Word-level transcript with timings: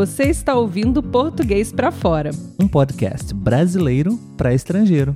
Você 0.00 0.22
está 0.30 0.54
ouvindo 0.54 1.02
Português 1.02 1.70
para 1.70 1.92
Fora, 1.92 2.30
um 2.58 2.66
podcast 2.66 3.34
brasileiro 3.34 4.18
para 4.34 4.54
estrangeiro. 4.54 5.14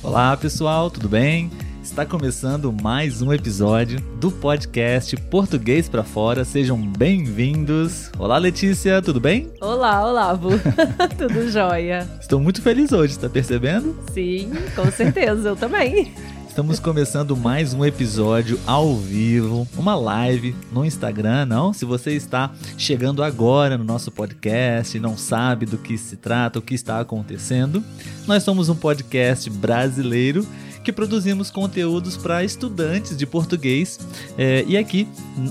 Olá 0.00 0.36
pessoal, 0.36 0.92
tudo 0.92 1.08
bem? 1.08 1.50
Está 1.82 2.06
começando 2.06 2.72
mais 2.72 3.20
um 3.20 3.32
episódio 3.32 3.98
do 4.20 4.30
podcast 4.30 5.16
Português 5.16 5.88
para 5.88 6.04
Fora. 6.04 6.44
Sejam 6.44 6.80
bem-vindos. 6.80 8.12
Olá 8.16 8.38
Letícia, 8.38 9.02
tudo 9.02 9.18
bem? 9.18 9.50
Olá, 9.60 10.08
Olavo. 10.08 10.50
tudo 11.18 11.50
jóia. 11.50 12.08
Estou 12.20 12.38
muito 12.38 12.62
feliz 12.62 12.92
hoje, 12.92 13.14
está 13.14 13.28
percebendo? 13.28 13.98
Sim, 14.14 14.52
com 14.76 14.88
certeza, 14.92 15.48
eu 15.48 15.56
também. 15.56 16.14
Estamos 16.50 16.80
começando 16.80 17.36
mais 17.36 17.72
um 17.72 17.84
episódio 17.84 18.58
ao 18.66 18.96
vivo, 18.96 19.68
uma 19.78 19.94
live 19.94 20.54
no 20.72 20.84
Instagram, 20.84 21.46
não? 21.46 21.72
Se 21.72 21.84
você 21.84 22.10
está 22.10 22.50
chegando 22.76 23.22
agora 23.22 23.78
no 23.78 23.84
nosso 23.84 24.10
podcast 24.10 24.96
e 24.96 25.00
não 25.00 25.16
sabe 25.16 25.64
do 25.64 25.78
que 25.78 25.96
se 25.96 26.16
trata, 26.16 26.58
o 26.58 26.62
que 26.62 26.74
está 26.74 26.98
acontecendo, 26.98 27.82
nós 28.26 28.42
somos 28.42 28.68
um 28.68 28.74
podcast 28.74 29.48
brasileiro 29.48 30.44
que 30.82 30.92
produzimos 30.92 31.52
conteúdos 31.52 32.16
para 32.16 32.42
estudantes 32.42 33.16
de 33.16 33.26
português. 33.26 34.00
É, 34.36 34.64
e 34.66 34.76
aqui, 34.76 35.06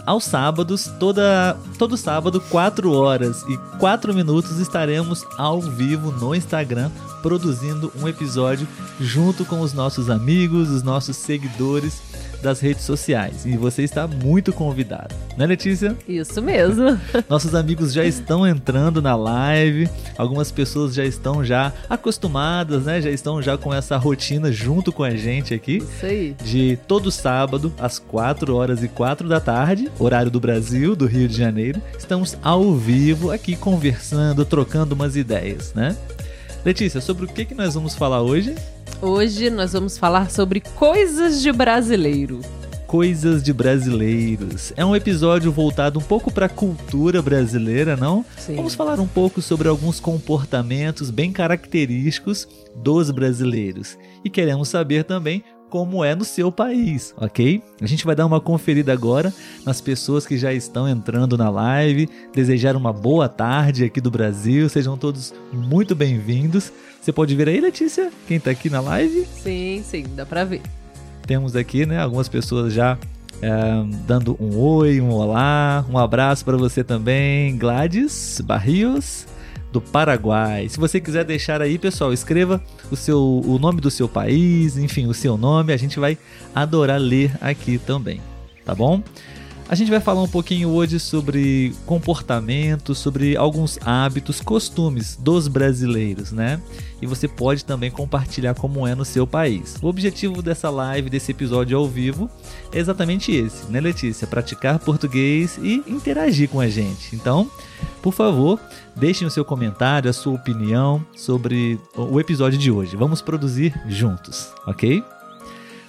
aos 0.05 0.25
sábados, 0.25 0.91
toda, 0.99 1.57
todo 1.77 1.95
sábado, 1.95 2.41
4 2.49 2.91
horas 2.91 3.41
e 3.43 3.57
4 3.79 4.13
minutos, 4.13 4.59
estaremos 4.59 5.25
ao 5.37 5.61
vivo 5.61 6.11
no 6.11 6.35
Instagram 6.35 6.91
produzindo 7.21 7.91
um 8.01 8.07
episódio 8.07 8.67
junto 8.99 9.45
com 9.45 9.61
os 9.61 9.73
nossos 9.73 10.09
amigos, 10.09 10.69
os 10.69 10.83
nossos 10.83 11.17
seguidores 11.17 12.01
das 12.41 12.59
redes 12.59 12.83
sociais. 12.83 13.45
E 13.45 13.57
você 13.57 13.83
está 13.83 14.07
muito 14.07 14.51
convidado, 14.51 15.13
né, 15.37 15.45
Letícia? 15.45 15.95
Isso 16.07 16.41
mesmo. 16.41 16.99
Nossos 17.29 17.53
amigos 17.53 17.93
já 17.93 18.05
estão 18.05 18.47
entrando 18.47 19.01
na 19.01 19.15
live, 19.15 19.89
algumas 20.17 20.51
pessoas 20.51 20.93
já 20.93 21.05
estão 21.05 21.43
já 21.43 21.73
acostumadas, 21.89 22.85
né? 22.85 23.01
Já 23.01 23.09
estão 23.09 23.41
já 23.41 23.57
com 23.57 23.73
essa 23.73 23.97
rotina 23.97 24.51
junto 24.51 24.91
com 24.91 25.03
a 25.03 25.11
gente 25.11 25.53
aqui. 25.53 25.77
Isso 25.77 26.05
aí. 26.05 26.35
De 26.43 26.79
todo 26.87 27.11
sábado, 27.11 27.73
às 27.77 27.99
4 27.99 28.55
horas 28.55 28.83
e 28.83 28.87
4 28.87 29.27
da 29.27 29.39
tarde, 29.39 29.89
horário 29.99 30.31
do 30.31 30.39
Brasil, 30.39 30.95
do 30.95 31.05
Rio 31.05 31.27
de 31.27 31.37
Janeiro. 31.37 31.81
Estamos 31.97 32.37
ao 32.41 32.73
vivo 32.73 33.31
aqui 33.31 33.55
conversando, 33.55 34.45
trocando 34.45 34.95
umas 34.95 35.15
ideias, 35.15 35.73
né? 35.73 35.95
Letícia, 36.65 36.99
sobre 36.99 37.25
o 37.25 37.27
que, 37.27 37.45
que 37.45 37.55
nós 37.55 37.73
vamos 37.73 37.95
falar 37.95 38.21
hoje? 38.21 38.53
Hoje 39.01 39.49
nós 39.49 39.71
vamos 39.71 39.97
falar 39.97 40.29
sobre 40.29 40.59
coisas 40.59 41.41
de 41.41 41.51
brasileiro. 41.53 42.41
Coisas 42.85 43.41
de 43.41 43.53
brasileiros. 43.53 44.73
É 44.75 44.83
um 44.83 44.95
episódio 44.95 45.51
voltado 45.53 45.99
um 45.99 46.01
pouco 46.01 46.29
para 46.31 46.47
a 46.47 46.49
cultura 46.49 47.21
brasileira, 47.21 47.95
não? 47.95 48.25
Sim. 48.37 48.55
Vamos 48.55 48.75
falar 48.75 48.99
um 48.99 49.07
pouco 49.07 49.41
sobre 49.41 49.69
alguns 49.69 50.01
comportamentos 50.01 51.09
bem 51.09 51.31
característicos 51.31 52.47
dos 52.75 53.09
brasileiros. 53.09 53.97
E 54.25 54.29
queremos 54.29 54.67
saber 54.67 55.05
também 55.05 55.43
como 55.69 56.03
é 56.03 56.15
no 56.15 56.25
seu 56.25 56.51
país, 56.51 57.13
ok? 57.17 57.61
A 57.81 57.85
gente 57.85 58.05
vai 58.05 58.15
dar 58.15 58.25
uma 58.25 58.41
conferida 58.41 58.91
agora 58.91 59.33
nas 59.65 59.79
pessoas 59.79 60.25
que 60.25 60.37
já 60.37 60.51
estão 60.51 60.87
entrando 60.87 61.37
na 61.37 61.49
live, 61.49 62.09
desejar 62.33 62.75
uma 62.75 62.91
boa 62.91 63.29
tarde 63.29 63.85
aqui 63.85 64.01
do 64.01 64.09
Brasil, 64.09 64.67
sejam 64.67 64.97
todos 64.97 65.33
muito 65.53 65.95
bem-vindos. 65.95 66.71
Você 66.99 67.11
pode 67.11 67.35
ver 67.35 67.47
aí, 67.47 67.61
Letícia, 67.61 68.11
quem 68.27 68.39
tá 68.39 68.51
aqui 68.51 68.69
na 68.69 68.81
live? 68.81 69.25
Sim, 69.41 69.83
sim, 69.85 70.05
dá 70.15 70.25
pra 70.25 70.43
ver. 70.43 70.61
Temos 71.25 71.55
aqui, 71.55 71.85
né, 71.85 71.99
algumas 71.99 72.27
pessoas 72.27 72.73
já 72.73 72.97
é, 73.41 73.49
dando 74.07 74.35
um 74.39 74.57
oi, 74.57 74.99
um 74.99 75.11
olá, 75.11 75.85
um 75.89 75.97
abraço 75.97 76.43
para 76.43 76.57
você 76.57 76.83
também, 76.83 77.55
Gladys 77.57 78.41
Barrios 78.43 79.27
do 79.71 79.79
Paraguai. 79.79 80.67
Se 80.69 80.79
você 80.79 80.99
quiser 80.99 81.23
deixar 81.23 81.61
aí, 81.61 81.77
pessoal, 81.77 82.11
escreva 82.11 82.61
o 82.91 82.95
seu 82.95 83.19
o 83.45 83.59
nome 83.59 83.81
do 83.81 83.91
seu 83.91 84.07
país, 84.07 84.77
enfim, 84.77 85.07
o 85.07 85.13
seu 85.13 85.37
nome, 85.37 85.73
a 85.73 85.77
gente 85.77 85.99
vai 85.99 86.17
adorar 86.53 86.99
ler 86.99 87.31
aqui 87.41 87.77
também, 87.77 88.21
tá 88.65 88.73
bom? 88.73 89.01
A 89.69 89.75
gente 89.75 89.91
vai 89.91 89.99
falar 89.99 90.23
um 90.23 90.27
pouquinho 90.27 90.69
hoje 90.69 90.99
sobre 90.99 91.75
comportamento, 91.85 92.95
sobre 92.95 93.37
alguns 93.37 93.77
hábitos, 93.85 94.41
costumes 94.41 95.15
dos 95.15 95.47
brasileiros, 95.47 96.31
né? 96.31 96.59
E 96.99 97.05
você 97.05 97.27
pode 97.27 97.63
também 97.63 97.91
compartilhar 97.91 98.55
como 98.55 98.87
é 98.87 98.95
no 98.95 99.05
seu 99.05 99.27
país. 99.27 99.77
O 99.79 99.85
objetivo 99.85 100.41
dessa 100.41 100.71
live, 100.71 101.07
desse 101.07 101.29
episódio 101.29 101.77
ao 101.77 101.87
vivo, 101.87 102.27
é 102.73 102.79
exatamente 102.79 103.31
esse, 103.31 103.71
né, 103.71 103.79
Letícia? 103.79 104.25
Praticar 104.25 104.79
português 104.79 105.59
e 105.61 105.83
interagir 105.85 106.49
com 106.49 106.59
a 106.59 106.67
gente. 106.67 107.15
Então, 107.15 107.47
por 108.01 108.11
favor, 108.11 108.59
deixem 108.95 109.27
o 109.27 109.31
seu 109.31 109.45
comentário, 109.45 110.09
a 110.09 110.13
sua 110.13 110.33
opinião 110.33 111.05
sobre 111.15 111.79
o 111.95 112.19
episódio 112.19 112.57
de 112.57 112.71
hoje. 112.71 112.97
Vamos 112.97 113.21
produzir 113.21 113.79
juntos, 113.87 114.51
ok? 114.65 115.03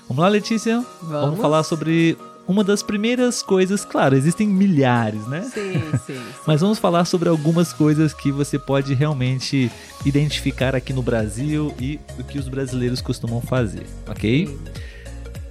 Vamos 0.06 0.22
lá, 0.22 0.28
Letícia? 0.28 0.84
Vamos, 1.00 1.24
Vamos 1.24 1.40
falar 1.40 1.62
sobre 1.62 2.18
uma 2.46 2.64
das 2.64 2.82
primeiras 2.82 3.42
coisas, 3.42 3.84
claro, 3.84 4.16
existem 4.16 4.48
milhares, 4.48 5.26
né? 5.26 5.42
Sim, 5.42 5.80
sim, 6.06 6.14
sim. 6.14 6.22
Mas 6.46 6.60
vamos 6.60 6.78
falar 6.78 7.04
sobre 7.04 7.28
algumas 7.28 7.72
coisas 7.72 8.12
que 8.12 8.32
você 8.32 8.58
pode 8.58 8.94
realmente 8.94 9.70
identificar 10.04 10.74
aqui 10.74 10.92
no 10.92 11.02
Brasil 11.02 11.74
e 11.78 12.00
o 12.18 12.24
que 12.24 12.38
os 12.38 12.48
brasileiros 12.48 13.00
costumam 13.00 13.40
fazer, 13.40 13.86
ok? 14.08 14.46
Sim. 14.46 14.58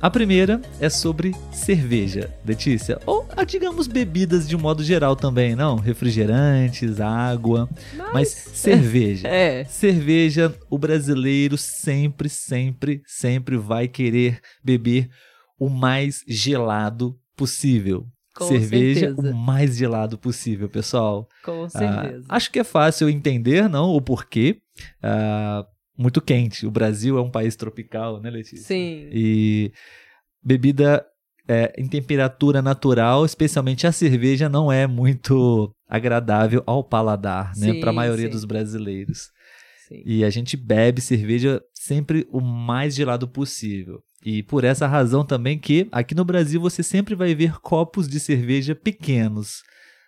A 0.01 0.09
primeira 0.09 0.61
é 0.79 0.89
sobre 0.89 1.35
cerveja, 1.51 2.33
Letícia. 2.45 2.97
Ou, 3.05 3.27
ah, 3.35 3.43
digamos, 3.43 3.85
bebidas 3.85 4.47
de 4.47 4.55
um 4.55 4.59
modo 4.59 4.81
geral 4.81 5.13
também, 5.13 5.57
não? 5.57 5.75
Refrigerantes, 5.75 7.01
água. 7.01 7.67
Mas, 7.97 8.11
mas 8.13 8.29
cerveja. 8.29 9.27
É. 9.27 9.65
Cerveja, 9.65 10.55
o 10.69 10.77
brasileiro 10.77 11.57
sempre, 11.57 12.29
sempre, 12.29 13.01
sempre 13.05 13.57
vai 13.57 13.89
querer 13.89 14.39
beber 14.63 15.09
o 15.59 15.69
mais 15.69 16.23
gelado 16.27 17.19
possível. 17.35 18.05
Com 18.35 18.47
cerveja 18.47 19.07
certeza. 19.07 19.31
o 19.31 19.35
mais 19.35 19.75
gelado 19.75 20.17
possível, 20.17 20.69
pessoal. 20.69 21.27
Com 21.43 21.65
Ah, 21.65 21.69
certeza. 21.69 22.25
acho 22.29 22.51
que 22.51 22.59
é 22.59 22.63
fácil 22.63 23.09
entender, 23.09 23.67
não, 23.67 23.89
o 23.89 24.01
porquê. 24.01 24.61
Ah, 25.03 25.65
muito 25.97 26.21
quente. 26.21 26.65
O 26.65 26.71
Brasil 26.71 27.17
é 27.17 27.21
um 27.21 27.29
país 27.29 27.55
tropical, 27.57 28.21
né, 28.21 28.29
Letícia? 28.29 28.65
Sim. 28.65 29.09
E 29.11 29.73
bebida 30.41 31.05
é, 31.47 31.73
em 31.77 31.87
temperatura 31.87 32.61
natural, 32.61 33.25
especialmente 33.25 33.85
a 33.85 33.91
cerveja, 33.91 34.47
não 34.47 34.71
é 34.71 34.87
muito 34.87 35.69
agradável 35.87 36.63
ao 36.65 36.83
paladar, 36.83 37.51
né, 37.57 37.73
para 37.81 37.89
a 37.89 37.93
maioria 37.93 38.27
sim. 38.27 38.31
dos 38.31 38.45
brasileiros. 38.45 39.31
sim. 39.87 40.01
E 40.05 40.23
a 40.23 40.29
gente 40.29 40.55
bebe 40.55 41.01
cerveja 41.01 41.61
sempre 41.73 42.25
o 42.31 42.39
mais 42.39 42.95
gelado 42.95 43.27
possível. 43.27 44.01
E 44.25 44.43
por 44.43 44.63
essa 44.63 44.85
razão 44.87 45.25
também 45.25 45.57
que 45.57 45.87
aqui 45.91 46.13
no 46.13 46.25
Brasil 46.25 46.59
você 46.59 46.83
sempre 46.83 47.15
vai 47.15 47.33
ver 47.33 47.59
copos 47.61 48.07
de 48.07 48.19
cerveja 48.19 48.75
pequenos. 48.75 49.61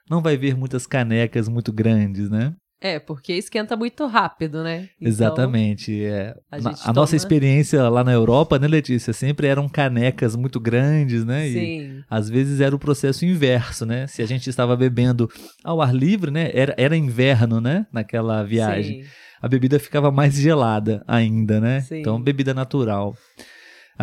Não 0.09 0.21
vai 0.21 0.35
ver 0.35 0.55
muitas 0.57 0.85
canecas 0.85 1.47
muito 1.47 1.71
grandes, 1.71 2.29
né? 2.29 2.53
É, 2.83 2.97
porque 2.99 3.33
esquenta 3.33 3.77
muito 3.77 4.07
rápido, 4.07 4.63
né? 4.63 4.89
Então, 4.99 5.07
Exatamente. 5.07 6.03
É. 6.03 6.33
a 6.51 6.55
a 6.57 6.61
nossa 6.61 6.91
toma- 6.91 7.15
experiência 7.15 7.87
lá 7.89 8.03
na 8.03 8.11
Europa, 8.11 8.57
né, 8.57 8.67
Letícia? 8.67 9.13
Sempre 9.13 9.45
eram 9.45 9.69
canecas 9.69 10.35
muito 10.35 10.59
grandes, 10.59 11.23
né? 11.23 11.47
E 11.47 11.53
Sim. 11.53 12.03
às 12.09 12.27
vezes 12.27 12.59
era 12.59 12.75
o 12.75 12.79
processo 12.79 13.23
inverso, 13.23 13.85
né? 13.85 14.07
Se 14.07 14.23
a 14.23 14.25
gente 14.25 14.49
estava 14.49 14.75
bebendo 14.75 15.29
ao 15.63 15.79
ar 15.79 15.93
livre, 15.93 16.31
né? 16.31 16.49
Era, 16.55 16.73
era 16.75 16.97
inverno, 16.97 17.61
né? 17.61 17.85
Naquela 17.93 18.43
viagem. 18.43 19.03
Sim. 19.03 19.09
a 19.39 19.47
bebida 19.47 19.77
ficava 19.79 20.11
mais 20.11 20.33
gelada 20.35 21.03
ainda, 21.07 21.61
né? 21.61 21.81
Sim. 21.81 21.99
Então, 21.99 22.19
bebida 22.21 22.51
natural. 22.53 23.15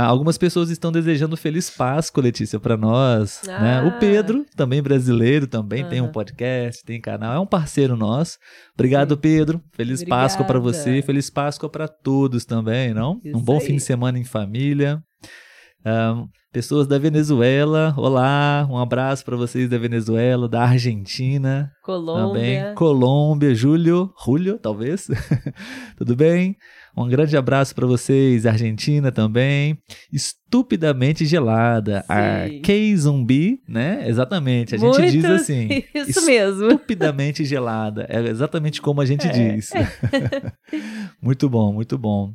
Ah, 0.00 0.04
algumas 0.06 0.38
pessoas 0.38 0.70
estão 0.70 0.92
desejando 0.92 1.36
Feliz 1.36 1.68
Páscoa, 1.68 2.22
Letícia, 2.22 2.60
para 2.60 2.76
nós. 2.76 3.42
né? 3.44 3.80
Ah. 3.80 3.84
O 3.88 3.98
Pedro, 3.98 4.46
também 4.54 4.80
brasileiro, 4.80 5.48
também 5.48 5.84
tem 5.88 6.00
um 6.00 6.04
Aham. 6.04 6.12
podcast, 6.12 6.84
tem 6.84 7.00
canal, 7.00 7.34
é 7.34 7.40
um 7.40 7.46
parceiro 7.46 7.96
nosso. 7.96 8.38
Obrigado, 8.74 9.14
Sim. 9.16 9.20
Pedro. 9.20 9.60
Feliz 9.72 10.04
Páscoa 10.04 10.46
para 10.46 10.56
Obrigada. 10.60 10.84
você, 10.84 11.02
Feliz 11.02 11.28
Páscoa 11.30 11.68
para 11.68 11.88
todos 11.88 12.44
também, 12.44 12.94
não? 12.94 13.20
Isso 13.24 13.36
um 13.36 13.42
bom 13.42 13.58
aí. 13.58 13.66
fim 13.66 13.74
de 13.74 13.82
semana 13.82 14.16
em 14.20 14.24
família. 14.24 15.02
Ah, 15.84 16.22
pessoas 16.52 16.86
da 16.86 16.96
Venezuela, 16.96 17.92
olá, 17.96 18.68
um 18.70 18.78
abraço 18.78 19.24
para 19.24 19.36
vocês 19.36 19.68
da 19.68 19.78
Venezuela, 19.78 20.48
da 20.48 20.62
Argentina, 20.62 21.72
Colômbia. 21.82 22.26
também. 22.26 22.74
Colômbia, 22.76 23.52
Júlio, 23.52 24.12
Julio, 24.24 24.60
talvez. 24.60 25.08
Tudo 25.98 26.14
bem? 26.14 26.54
Um 26.98 27.08
grande 27.08 27.36
abraço 27.36 27.74
para 27.74 27.86
vocês, 27.86 28.44
Argentina 28.44 29.12
também. 29.12 29.78
Estupidamente 30.12 31.24
gelada. 31.26 32.04
A 32.08 32.48
Sim. 32.48 32.60
K-Zumbi, 32.62 33.60
né? 33.68 34.04
Exatamente. 34.08 34.74
A 34.74 34.78
gente 34.78 34.98
Muito 34.98 35.10
diz 35.12 35.24
assim. 35.24 35.68
Isso 35.94 36.26
mesmo. 36.26 36.66
Estupidamente 36.66 37.44
gelada. 37.44 38.06
É 38.08 38.18
exatamente 38.28 38.82
como 38.82 39.00
a 39.00 39.06
gente 39.06 39.26
É. 39.26 39.30
diz. 39.30 39.70
muito 41.22 41.48
bom, 41.48 41.72
muito 41.72 41.96
bom. 41.96 42.32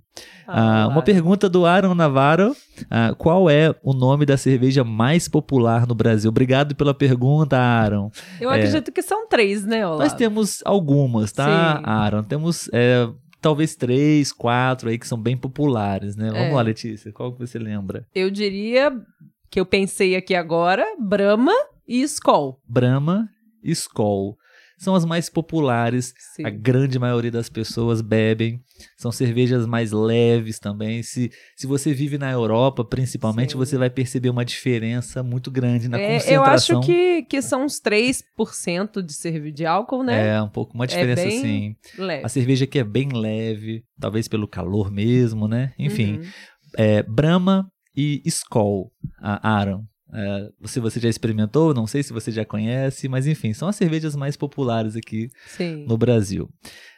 Ah, 0.47 0.87
uma 0.87 0.97
lá. 0.97 1.01
pergunta 1.01 1.49
do 1.49 1.65
Aaron 1.65 1.95
Navarro. 1.95 2.55
Ah, 2.89 3.13
qual 3.17 3.49
é 3.49 3.73
o 3.83 3.93
nome 3.93 4.25
da 4.25 4.37
cerveja 4.37 4.83
mais 4.83 5.27
popular 5.27 5.87
no 5.87 5.95
Brasil? 5.95 6.29
Obrigado 6.29 6.75
pela 6.75 6.93
pergunta, 6.93 7.57
Aaron. 7.57 8.11
Eu 8.39 8.51
é. 8.51 8.55
acredito 8.57 8.91
que 8.91 9.01
são 9.01 9.27
três, 9.27 9.65
né, 9.65 9.85
Olá? 9.85 10.03
Nós 10.03 10.13
temos 10.13 10.59
algumas, 10.63 11.31
tá, 11.31 11.77
Sim. 11.77 11.83
Aaron? 11.85 12.23
Temos 12.23 12.69
é, 12.71 13.07
talvez 13.43 13.75
três, 13.75 14.31
quatro 14.31 14.89
aí 14.89 14.97
que 14.97 15.07
são 15.07 15.21
bem 15.21 15.37
populares, 15.37 16.15
né? 16.15 16.29
Vamos 16.31 16.47
É. 16.47 16.53
lá, 16.53 16.61
Letícia. 16.61 17.11
Qual 17.11 17.31
que 17.33 17.39
você 17.39 17.59
lembra? 17.59 18.07
Eu 18.15 18.31
diria 18.31 18.91
que 19.51 19.59
eu 19.59 19.65
pensei 19.65 20.15
aqui 20.15 20.33
agora, 20.33 20.83
Brahma 20.99 21.53
e 21.87 22.01
Skol. 22.03 22.59
Brahma 22.67 23.29
e 23.63 23.71
Skol. 23.71 24.35
São 24.83 24.95
as 24.95 25.05
mais 25.05 25.29
populares. 25.29 26.13
Sim. 26.35 26.45
A 26.45 26.49
grande 26.49 26.99
maioria 26.99 27.31
das 27.31 27.49
pessoas 27.49 28.01
bebem. 28.01 28.61
São 28.97 29.11
cervejas 29.11 29.65
mais 29.65 29.91
leves 29.91 30.59
também. 30.59 31.01
Se, 31.03 31.31
se 31.55 31.65
você 31.65 31.93
vive 31.93 32.17
na 32.17 32.31
Europa, 32.31 32.83
principalmente, 32.83 33.53
Sim. 33.53 33.57
você 33.57 33.77
vai 33.77 33.89
perceber 33.89 34.29
uma 34.29 34.43
diferença 34.43 35.23
muito 35.23 35.49
grande 35.49 35.87
na 35.87 35.97
É, 35.99 36.13
concentração. 36.15 36.33
eu 36.35 36.43
acho 36.43 36.79
que, 36.81 37.23
que 37.23 37.41
são 37.41 37.63
uns 37.65 37.79
3% 37.79 39.01
de 39.01 39.13
cerveja 39.13 39.53
de 39.53 39.65
álcool, 39.65 40.03
né? 40.03 40.35
É, 40.35 40.41
um 40.41 40.49
pouco 40.49 40.73
uma 40.73 40.87
diferença 40.87 41.23
bem 41.23 41.37
assim. 41.37 41.75
Leve. 41.97 42.25
A 42.25 42.29
cerveja 42.29 42.65
aqui 42.65 42.79
é 42.79 42.83
bem 42.83 43.09
leve, 43.13 43.83
talvez 43.99 44.27
pelo 44.27 44.47
calor 44.47 44.91
mesmo, 44.91 45.47
né? 45.47 45.73
Enfim, 45.79 46.17
Uhum. 46.17 46.23
é, 46.77 47.03
Brahma 47.03 47.67
e 47.95 48.21
Skol, 48.25 48.91
a 49.21 49.49
Aaron. 49.57 49.83
É, 50.13 50.49
se 50.65 50.79
você 50.79 50.99
já 50.99 51.09
experimentou, 51.09 51.73
não 51.73 51.87
sei 51.87 52.03
se 52.03 52.13
você 52.13 52.31
já 52.31 52.45
conhece, 52.45 53.09
mas 53.09 53.25
enfim, 53.25 53.51
são 53.51 53.67
as 53.67 53.75
cervejas 53.75 54.15
mais 54.15 54.37
populares 54.37 54.95
aqui 54.95 55.29
Sim. 55.47 55.85
no 55.87 55.97
Brasil. 55.97 56.47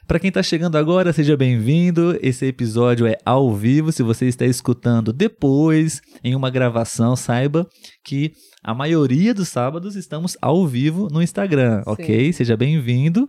Para 0.05 0.19
quem 0.19 0.27
está 0.27 0.43
chegando 0.43 0.77
agora, 0.77 1.11
seja 1.13 1.35
bem-vindo. 1.35 2.19
Esse 2.21 2.45
episódio 2.45 3.07
é 3.07 3.17
ao 3.25 3.55
vivo. 3.55 3.91
Se 3.91 4.03
você 4.03 4.27
está 4.27 4.45
escutando 4.45 5.11
depois, 5.11 6.01
em 6.23 6.35
uma 6.35 6.51
gravação, 6.51 7.15
saiba 7.15 7.67
que 8.03 8.33
a 8.63 8.73
maioria 8.73 9.33
dos 9.33 9.47
sábados 9.47 9.95
estamos 9.95 10.37
ao 10.41 10.67
vivo 10.67 11.07
no 11.09 11.23
Instagram, 11.23 11.77
Sim. 11.77 11.83
ok? 11.91 12.33
Seja 12.33 12.55
bem-vindo. 12.55 13.27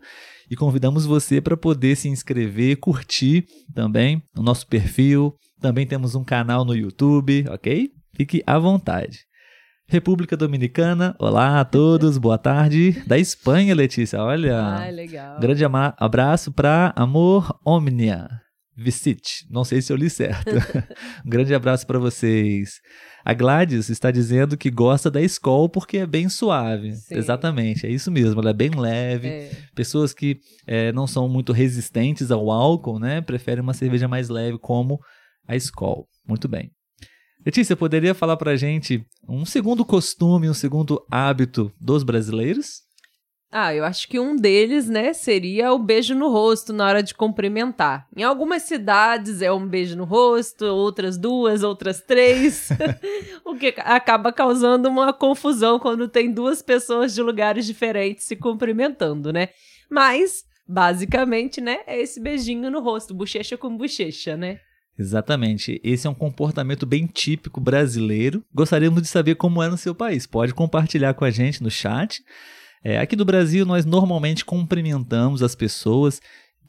E 0.50 0.54
convidamos 0.54 1.06
você 1.06 1.40
para 1.40 1.56
poder 1.56 1.96
se 1.96 2.08
inscrever, 2.08 2.76
curtir 2.76 3.46
também 3.74 4.22
o 4.36 4.42
nosso 4.42 4.66
perfil. 4.66 5.34
Também 5.60 5.86
temos 5.86 6.14
um 6.14 6.24
canal 6.24 6.64
no 6.64 6.74
YouTube, 6.74 7.46
ok? 7.48 7.88
Fique 8.14 8.42
à 8.46 8.58
vontade. 8.58 9.20
República 9.88 10.36
Dominicana, 10.36 11.14
olá 11.16 11.60
a 11.60 11.64
todos, 11.64 12.18
boa 12.18 12.36
tarde. 12.36 13.04
Da 13.06 13.16
Espanha, 13.16 13.72
Letícia, 13.72 14.20
olha. 14.20 14.60
Ai, 14.60 14.90
legal. 14.90 15.36
Um 15.36 15.40
grande 15.40 15.62
abraço 15.64 16.50
para 16.50 16.92
Amor 16.96 17.56
Omnia. 17.64 18.28
Visit, 18.76 19.46
não 19.48 19.62
sei 19.62 19.80
se 19.80 19.92
eu 19.92 19.96
li 19.96 20.10
certo. 20.10 20.50
um 21.24 21.30
grande 21.30 21.54
abraço 21.54 21.86
para 21.86 22.00
vocês. 22.00 22.80
A 23.24 23.32
Gladys 23.32 23.88
está 23.88 24.10
dizendo 24.10 24.56
que 24.56 24.70
gosta 24.70 25.08
da 25.08 25.22
Skol 25.22 25.68
porque 25.68 25.98
é 25.98 26.06
bem 26.06 26.28
suave. 26.28 26.92
Sim. 26.92 27.14
Exatamente, 27.14 27.86
é 27.86 27.88
isso 27.88 28.10
mesmo. 28.10 28.40
Ela 28.40 28.50
é 28.50 28.54
bem 28.54 28.70
leve. 28.70 29.28
É. 29.28 29.50
Pessoas 29.72 30.12
que 30.12 30.40
eh, 30.66 30.90
não 30.90 31.06
são 31.06 31.28
muito 31.28 31.52
resistentes 31.52 32.32
ao 32.32 32.50
álcool, 32.50 32.98
né? 32.98 33.20
Preferem 33.20 33.62
uma 33.62 33.72
cerveja 33.72 34.08
mais 34.08 34.28
leve, 34.28 34.58
como 34.58 34.98
a 35.46 35.54
Skol. 35.54 36.08
Muito 36.26 36.48
bem. 36.48 36.72
Letícia, 37.46 37.76
poderia 37.76 38.12
falar 38.12 38.36
pra 38.36 38.56
gente 38.56 39.06
um 39.28 39.44
segundo 39.44 39.84
costume, 39.84 40.50
um 40.50 40.54
segundo 40.54 41.00
hábito 41.08 41.72
dos 41.80 42.02
brasileiros? 42.02 42.82
Ah, 43.52 43.72
eu 43.72 43.84
acho 43.84 44.08
que 44.08 44.18
um 44.18 44.34
deles, 44.34 44.88
né, 44.88 45.12
seria 45.12 45.72
o 45.72 45.78
beijo 45.78 46.12
no 46.12 46.28
rosto 46.28 46.72
na 46.72 46.84
hora 46.84 47.04
de 47.04 47.14
cumprimentar. 47.14 48.08
Em 48.16 48.24
algumas 48.24 48.64
cidades 48.64 49.42
é 49.42 49.52
um 49.52 49.64
beijo 49.64 49.96
no 49.96 50.02
rosto, 50.02 50.64
outras 50.64 51.16
duas, 51.16 51.62
outras 51.62 52.00
três, 52.00 52.68
o 53.46 53.54
que 53.54 53.72
acaba 53.78 54.32
causando 54.32 54.88
uma 54.88 55.12
confusão 55.12 55.78
quando 55.78 56.08
tem 56.08 56.32
duas 56.32 56.60
pessoas 56.60 57.14
de 57.14 57.22
lugares 57.22 57.64
diferentes 57.64 58.26
se 58.26 58.34
cumprimentando, 58.34 59.32
né? 59.32 59.50
Mas, 59.88 60.42
basicamente, 60.66 61.60
né, 61.60 61.78
é 61.86 62.00
esse 62.00 62.18
beijinho 62.18 62.72
no 62.72 62.80
rosto, 62.80 63.14
bochecha 63.14 63.56
com 63.56 63.76
bochecha, 63.76 64.36
né? 64.36 64.58
Exatamente. 64.98 65.80
Esse 65.84 66.06
é 66.06 66.10
um 66.10 66.14
comportamento 66.14 66.86
bem 66.86 67.06
típico 67.06 67.60
brasileiro. 67.60 68.42
Gostaríamos 68.54 69.02
de 69.02 69.08
saber 69.08 69.34
como 69.34 69.62
é 69.62 69.68
no 69.68 69.76
seu 69.76 69.94
país. 69.94 70.26
Pode 70.26 70.54
compartilhar 70.54 71.14
com 71.14 71.24
a 71.24 71.30
gente 71.30 71.62
no 71.62 71.70
chat. 71.70 72.22
É, 72.82 72.98
aqui 72.98 73.16
do 73.16 73.24
Brasil, 73.24 73.66
nós 73.66 73.84
normalmente 73.84 74.44
cumprimentamos 74.44 75.42
as 75.42 75.54
pessoas. 75.54 76.20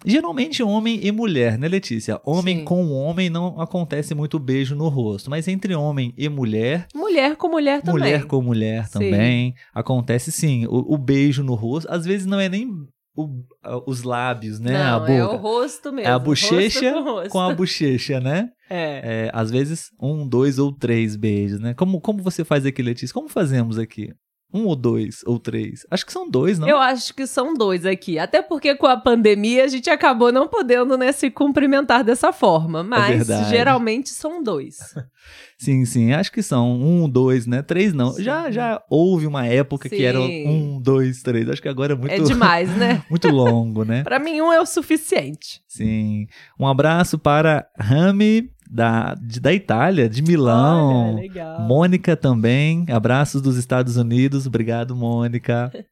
Geralmente 0.06 0.62
homem 0.62 1.00
e 1.04 1.12
mulher, 1.12 1.58
né, 1.58 1.68
Letícia? 1.68 2.22
Homem 2.24 2.60
Sim. 2.60 2.66
com 2.66 2.92
homem 2.92 3.30
não 3.32 3.60
acontece 3.60 4.14
muito 4.14 4.38
beijo 4.38 4.76
no 4.76 4.90
rosto, 4.90 5.28
mas 5.30 5.48
entre 5.48 5.74
homem 5.74 6.14
e 6.16 6.30
mulher, 6.30 6.88
Mulher 6.94 7.36
com 7.36 7.50
mulher 7.50 7.82
também. 7.82 8.02
mulher 8.02 8.26
com 8.26 8.42
mulher 8.42 8.86
Sim. 8.86 8.92
também, 8.94 9.56
acontece 9.74 10.32
sim. 10.32 10.68
O, 10.68 10.94
o 10.94 10.98
beijo 11.00 11.44
no 11.44 11.56
rosto, 11.56 11.92
às 11.92 12.06
vezes 12.06 12.28
não 12.28 12.40
é 12.40 12.48
nem 12.48 12.70
o- 13.18 13.44
os 13.88 14.04
lábios, 14.04 14.60
né? 14.60 14.72
Não, 14.74 14.96
a 14.98 15.00
boca. 15.00 15.12
é 15.14 15.26
o 15.26 15.36
rosto 15.38 15.92
mesmo. 15.92 16.08
É 16.08 16.12
a 16.12 16.18
rosto 16.18 16.26
bochecha 16.54 16.94
com, 16.94 17.04
rosto. 17.04 17.30
com 17.30 17.40
a 17.40 17.54
bochecha, 17.56 18.20
né? 18.20 18.50
É. 18.70 19.26
É, 19.28 19.32
às 19.34 19.50
vezes, 19.50 19.90
um, 20.02 20.28
dois 20.28 20.60
ou 20.60 20.72
três 20.72 21.16
beijos, 21.16 21.60
né? 21.60 21.74
Como, 21.74 22.00
como 22.00 22.22
você 22.22 22.44
faz 22.46 22.66
aqui, 22.66 22.82
Letícia? 22.82 23.14
Como 23.14 23.28
fazemos 23.30 23.78
aqui? 23.80 24.14
Um 24.54 24.66
ou 24.66 24.76
dois 24.76 25.24
ou 25.26 25.38
três? 25.38 25.86
Acho 25.92 26.06
que 26.06 26.12
são 26.12 26.30
dois, 26.30 26.58
não? 26.58 26.68
Eu 26.68 26.78
acho 26.78 27.14
que 27.14 27.28
são 27.28 27.54
dois 27.54 27.86
aqui. 27.86 28.18
Até 28.18 28.42
porque 28.42 28.76
com 28.76 28.88
a 28.88 28.96
pandemia 28.96 29.66
a 29.66 29.68
gente 29.68 29.90
acabou 29.90 30.32
não 30.32 30.48
podendo 30.48 30.98
né, 30.98 31.12
se 31.12 31.30
cumprimentar 31.30 32.04
dessa 32.04 32.32
forma. 32.32 32.82
Mas 32.82 33.28
verdade. 33.28 33.50
geralmente 33.50 34.10
são 34.10 34.42
dois. 34.42 34.78
Sim, 35.60 35.86
sim, 35.86 36.14
acho 36.14 36.32
que 36.32 36.44
são 36.44 36.80
um, 36.80 37.10
dois, 37.10 37.48
né? 37.48 37.64
Três 37.64 37.92
não. 37.92 38.12
Sim. 38.12 38.24
Já, 38.24 38.52
já 38.52 38.82
houve 38.92 39.26
uma 39.26 39.48
época 39.48 39.90
que 39.90 39.98
Sim. 39.98 40.04
era 40.04 40.22
um, 40.22 40.80
dois, 40.80 41.24
três. 41.24 41.50
Acho 41.50 41.62
que 41.62 41.68
agora 41.68 41.94
é 41.94 41.96
muito, 41.96 42.14
É 42.14 42.20
demais, 42.20 42.70
né? 42.78 43.04
muito 43.10 43.28
longo, 43.30 43.84
né? 43.84 44.04
Pra 44.06 44.20
mim, 44.20 44.40
um 44.40 44.54
é 44.54 44.62
o 44.62 44.68
suficiente. 44.68 45.62
Sim. 45.68 46.28
Um 46.60 46.68
abraço 46.68 47.18
para 47.18 47.68
Rami, 47.76 48.52
da, 48.70 49.14
de- 49.16 49.40
da 49.40 49.54
Itália, 49.54 50.08
de 50.10 50.22
Milão. 50.22 51.14
Olha, 51.16 51.22
legal. 51.22 51.62
Mônica 51.62 52.16
também, 52.16 52.86
abraços 52.90 53.42
dos 53.42 53.58
Estados 53.58 53.98
Unidos, 53.98 54.46
obrigado, 54.48 54.96
Mônica. 54.96 55.72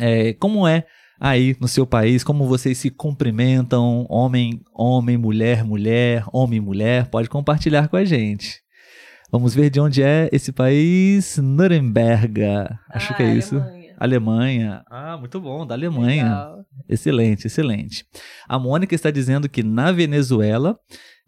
É, 0.00 0.32
como 0.34 0.66
é 0.66 0.86
aí 1.20 1.54
no 1.60 1.68
seu 1.68 1.86
país? 1.86 2.24
Como 2.24 2.46
vocês 2.46 2.78
se 2.78 2.88
cumprimentam? 2.88 4.06
Homem, 4.08 4.62
homem, 4.74 5.18
mulher, 5.18 5.62
mulher, 5.62 6.24
homem, 6.32 6.58
mulher? 6.58 7.08
Pode 7.10 7.28
compartilhar 7.28 7.88
com 7.88 7.96
a 7.96 8.04
gente. 8.04 8.60
Vamos 9.30 9.54
ver 9.54 9.68
de 9.68 9.78
onde 9.78 10.02
é 10.02 10.30
esse 10.32 10.52
país. 10.52 11.36
Nuremberg, 11.36 12.42
acho 12.90 13.12
Ah, 13.12 13.16
que 13.16 13.22
é 13.22 13.34
isso. 13.34 13.56
Alemanha. 13.56 13.94
Alemanha. 14.00 14.82
Ah, 14.90 15.16
muito 15.18 15.38
bom, 15.38 15.66
da 15.66 15.74
Alemanha. 15.74 16.22
Legal. 16.24 16.64
Excelente, 16.88 17.46
excelente. 17.46 18.06
A 18.48 18.58
Mônica 18.58 18.94
está 18.94 19.10
dizendo 19.10 19.50
que 19.50 19.62
na 19.62 19.92
Venezuela 19.92 20.78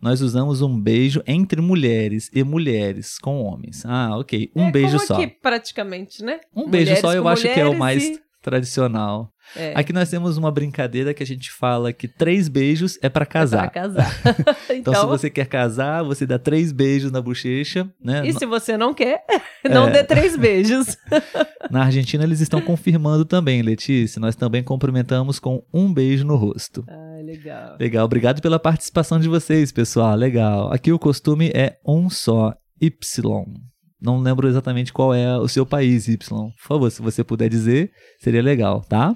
nós 0.00 0.20
usamos 0.20 0.62
um 0.62 0.80
beijo 0.80 1.22
entre 1.26 1.60
mulheres 1.60 2.30
e 2.34 2.42
mulheres 2.44 3.18
com 3.18 3.42
homens. 3.42 3.84
Ah, 3.86 4.16
ok. 4.18 4.50
Um 4.56 4.66
É 4.68 4.70
beijo 4.70 4.96
como 4.96 5.06
só. 5.06 5.14
aqui, 5.14 5.26
praticamente, 5.26 6.22
né? 6.24 6.40
Um 6.54 6.68
beijo 6.68 6.86
Mulheres 6.92 7.00
só 7.00 7.12
eu 7.12 7.26
acho 7.28 7.42
que 7.42 7.60
é 7.60 7.66
o 7.66 7.76
mais 7.78 8.04
e- 8.04 8.20
tradicional. 8.42 9.32
É, 9.56 9.72
Aqui 9.74 9.92
nós 9.92 10.08
temos 10.08 10.36
uma 10.38 10.50
brincadeira 10.50 11.12
que 11.12 11.22
a 11.22 11.26
gente 11.26 11.50
fala 11.50 11.92
que 11.92 12.06
três 12.06 12.46
beijos 12.48 12.96
é 13.02 13.08
para 13.08 13.24
é 13.24 13.26
pra 13.26 13.26
casar. 13.26 13.70
casar. 13.70 14.16
Então, 14.70 14.94
se 14.94 15.04
você 15.06 15.28
quer 15.28 15.46
casar, 15.46 16.04
você 16.04 16.24
dá 16.24 16.38
três 16.38 16.70
beijos 16.72 17.10
na 17.10 17.20
bochecha, 17.20 17.90
né? 18.02 18.22
E 18.26 18.32
se 18.32 18.46
você 18.46 18.76
não 18.76 18.94
quer, 18.94 19.24
não 19.68 19.88
É. 19.88 19.90
dê 19.92 20.04
três 20.04 20.36
beijos. 20.36 20.96
Na 21.70 21.84
Argentina 21.84 22.24
eles 22.24 22.40
estão 22.40 22.60
confirmando 22.60 23.24
também, 23.24 23.60
Letícia. 23.62 24.18
Nós 24.20 24.34
também 24.34 24.62
cumprimentamos 24.62 25.38
com 25.38 25.62
um 25.72 25.92
beijo 25.92 26.24
no 26.24 26.34
rosto. 26.36 26.84
Ah, 26.88 27.09
legal. 27.22 27.76
Legal, 27.78 28.04
obrigado 28.04 28.40
pela 28.40 28.58
participação 28.58 29.18
de 29.18 29.28
vocês, 29.28 29.70
pessoal. 29.72 30.14
Legal. 30.14 30.72
Aqui 30.72 30.92
o 30.92 30.98
costume 30.98 31.50
é 31.54 31.76
um 31.86 32.08
só, 32.10 32.54
Y. 32.80 33.44
Não 34.00 34.18
lembro 34.18 34.48
exatamente 34.48 34.92
qual 34.92 35.14
é 35.14 35.36
o 35.38 35.46
seu 35.48 35.66
país, 35.66 36.08
Y. 36.08 36.18
Por 36.52 36.66
favor, 36.66 36.90
se 36.90 37.02
você 37.02 37.22
puder 37.22 37.48
dizer, 37.48 37.90
seria 38.18 38.42
legal, 38.42 38.80
tá? 38.82 39.14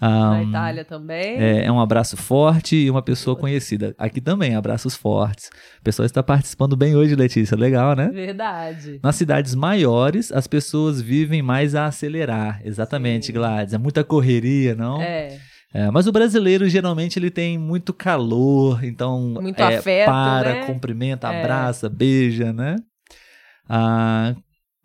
Na 0.00 0.36
Ahn, 0.38 0.48
Itália 0.48 0.84
também. 0.84 1.38
é, 1.38 1.64
é 1.64 1.72
um 1.72 1.80
abraço 1.80 2.16
forte 2.16 2.76
e 2.76 2.88
uma 2.88 3.02
pessoa 3.02 3.34
conhecida. 3.36 3.94
Aqui 3.98 4.20
também, 4.20 4.54
abraços 4.54 4.94
fortes. 4.94 5.50
O 5.80 5.82
pessoal 5.82 6.06
está 6.06 6.22
participando 6.22 6.76
bem 6.76 6.94
hoje, 6.94 7.16
Letícia. 7.16 7.56
Legal, 7.56 7.96
né? 7.96 8.08
Verdade. 8.12 9.00
Nas 9.02 9.16
cidades 9.16 9.56
maiores, 9.56 10.30
as 10.30 10.46
pessoas 10.46 11.02
vivem 11.02 11.42
mais 11.42 11.74
a 11.74 11.86
acelerar. 11.86 12.60
Exatamente, 12.64 13.26
Sim. 13.26 13.32
Gladys. 13.32 13.74
É 13.74 13.78
muita 13.78 14.04
correria, 14.04 14.74
não? 14.74 15.02
É. 15.02 15.36
É, 15.72 15.90
mas 15.90 16.06
o 16.06 16.12
brasileiro 16.12 16.68
geralmente 16.68 17.18
ele 17.18 17.30
tem 17.30 17.58
muito 17.58 17.92
calor, 17.92 18.82
então 18.82 19.20
Muito 19.40 19.60
é, 19.60 19.76
afeto, 19.76 20.06
para, 20.06 20.52
né? 20.54 20.64
cumprimenta, 20.66 21.30
É. 21.32 21.40
abraça, 21.40 21.88
beija, 21.88 22.52
né? 22.52 22.76
A 23.68 24.34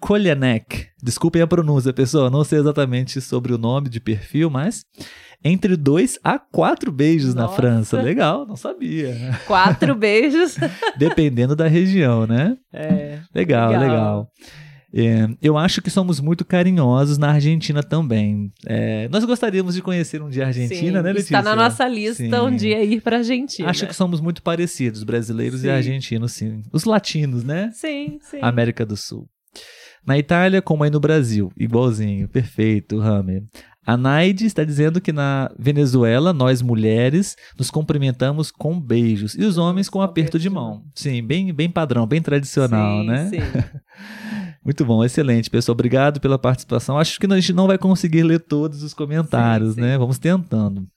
Kolyanek, 0.01 0.87
desculpem 1.01 1.41
a 1.41 1.47
pronúncia, 1.47 1.93
pessoal, 1.93 2.29
não 2.29 2.43
sei 2.43 2.59
exatamente 2.59 3.21
sobre 3.21 3.53
o 3.53 3.57
nome 3.57 3.87
de 3.87 4.01
perfil, 4.01 4.49
mas 4.49 4.83
entre 5.41 5.77
dois 5.77 6.19
a 6.21 6.37
quatro 6.37 6.91
beijos 6.91 7.33
na 7.33 7.43
Nossa. 7.43 7.55
França. 7.55 8.01
Legal, 8.01 8.45
não 8.45 8.57
sabia. 8.57 9.15
Quatro 9.47 9.95
beijos. 9.95 10.57
Dependendo 10.97 11.55
da 11.55 11.67
região, 11.69 12.27
né? 12.27 12.57
É. 12.73 13.19
Legal, 13.33 13.69
legal. 13.71 13.81
Legal. 13.87 14.27
É, 14.95 15.27
eu 15.41 15.57
acho 15.57 15.81
que 15.81 15.89
somos 15.89 16.19
muito 16.19 16.45
carinhosos 16.45 17.17
na 17.17 17.31
Argentina 17.31 17.81
também. 17.81 18.51
É, 18.65 19.09
nós 19.09 19.25
gostaríamos 19.25 19.73
de 19.73 19.81
conhecer 19.81 20.21
um 20.21 20.29
dia 20.29 20.43
a 20.43 20.47
Argentina, 20.47 20.99
Sim, 20.99 21.03
né, 21.03 21.13
Letícia? 21.13 21.37
Está 21.37 21.41
na 21.41 21.55
nossa 21.55 21.87
lista 21.87 22.23
Sim. 22.23 22.35
um 22.35 22.55
dia 22.55 22.83
ir 22.83 23.01
pra 23.01 23.17
Argentina. 23.17 23.67
Acho 23.69 23.87
que 23.87 23.95
somos 23.95 24.21
muito 24.21 24.43
parecidos, 24.43 25.03
brasileiros 25.03 25.61
e 25.61 25.63
Sim. 25.63 25.69
argentinos, 25.69 26.33
sim. 26.33 26.61
Os 26.71 26.83
latinos, 26.83 27.43
né? 27.43 27.71
Sim, 27.73 28.19
sim. 28.21 28.37
América 28.39 28.85
do 28.85 28.95
Sul. 28.95 29.27
Na 30.05 30.17
Itália, 30.17 30.61
como 30.61 30.83
aí 30.83 30.91
no 30.91 30.99
Brasil. 30.99 31.51
Igualzinho, 31.57 32.27
perfeito, 32.27 32.99
Rami. 32.99 33.41
A 33.85 33.97
Naide 33.97 34.45
está 34.45 34.63
dizendo 34.63 35.01
que 35.01 35.11
na 35.11 35.51
Venezuela, 35.59 36.31
nós 36.31 36.61
mulheres 36.61 37.35
nos 37.57 37.69
cumprimentamos 37.69 38.49
com 38.49 38.79
beijos 38.79 39.35
e 39.35 39.43
os 39.43 39.57
homens 39.57 39.89
com 39.89 40.01
aperto 40.01 40.39
de 40.39 40.49
mão. 40.49 40.83
Sim, 40.95 41.21
bem, 41.21 41.53
bem 41.53 41.69
padrão, 41.69 42.07
bem 42.07 42.21
tradicional, 42.21 43.01
Sim, 43.01 43.07
né? 43.07 43.29
Sim. 43.29 43.39
Muito 44.63 44.85
bom, 44.85 45.03
excelente, 45.03 45.49
pessoal. 45.49 45.73
Obrigado 45.73 46.21
pela 46.21 46.39
participação. 46.39 46.97
Acho 46.97 47.19
que 47.19 47.25
a 47.25 47.39
gente 47.39 47.53
não 47.53 47.67
vai 47.67 47.77
conseguir 47.77 48.23
ler 48.23 48.39
todos 48.39 48.81
os 48.81 48.93
comentários, 48.93 49.69
Sim, 49.69 49.75
sim. 49.75 49.81
né? 49.81 49.97
Vamos 49.97 50.17
tentando. 50.17 50.87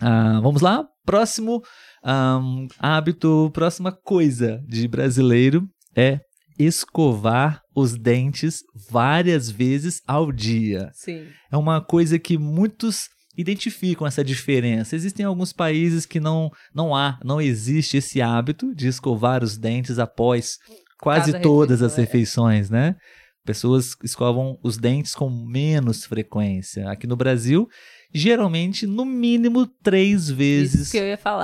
Ah, 0.00 0.40
vamos 0.42 0.60
lá? 0.60 0.86
Próximo 1.04 1.62
ahm, 2.04 2.66
hábito, 2.78 3.50
próxima 3.52 3.90
coisa 3.90 4.62
de 4.68 4.86
brasileiro 4.86 5.66
é 5.96 6.20
escovar 6.58 7.62
os 7.74 7.96
dentes 7.96 8.62
várias 8.90 9.48
vezes 9.50 10.02
ao 10.06 10.30
dia. 10.30 10.90
Sim. 10.92 11.26
É 11.50 11.56
uma 11.56 11.80
coisa 11.80 12.18
que 12.18 12.36
muitos 12.36 13.08
identificam 13.36 14.06
essa 14.06 14.24
diferença. 14.24 14.96
Existem 14.96 15.24
alguns 15.24 15.52
países 15.52 16.04
que 16.04 16.18
não, 16.18 16.50
não 16.74 16.94
há, 16.94 17.18
não 17.24 17.40
existe 17.40 17.96
esse 17.96 18.20
hábito 18.20 18.74
de 18.74 18.88
escovar 18.88 19.44
os 19.44 19.56
dentes 19.56 19.98
após 19.98 20.58
quase 21.00 21.32
Cada 21.32 21.42
todas 21.42 21.80
refeição, 21.80 21.86
as 21.86 21.98
é. 21.98 22.00
refeições, 22.00 22.70
né? 22.70 22.96
Pessoas 23.44 23.96
escovam 24.04 24.58
os 24.62 24.76
dentes 24.76 25.14
com 25.14 25.30
menos 25.30 26.04
frequência. 26.04 26.90
Aqui 26.90 27.06
no 27.06 27.16
Brasil, 27.16 27.66
geralmente, 28.12 28.86
no 28.86 29.06
mínimo 29.06 29.66
três 29.82 30.28
vezes 30.28 30.92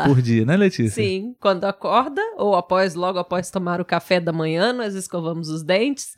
por 0.06 0.20
dia, 0.20 0.44
né, 0.44 0.54
Letícia? 0.54 1.02
Sim, 1.02 1.34
quando 1.40 1.64
acorda 1.64 2.20
ou 2.36 2.54
após 2.56 2.94
logo 2.94 3.18
após 3.18 3.50
tomar 3.50 3.80
o 3.80 3.86
café 3.86 4.20
da 4.20 4.32
manhã, 4.32 4.70
nós 4.72 4.94
escovamos 4.94 5.48
os 5.48 5.62
dentes. 5.62 6.08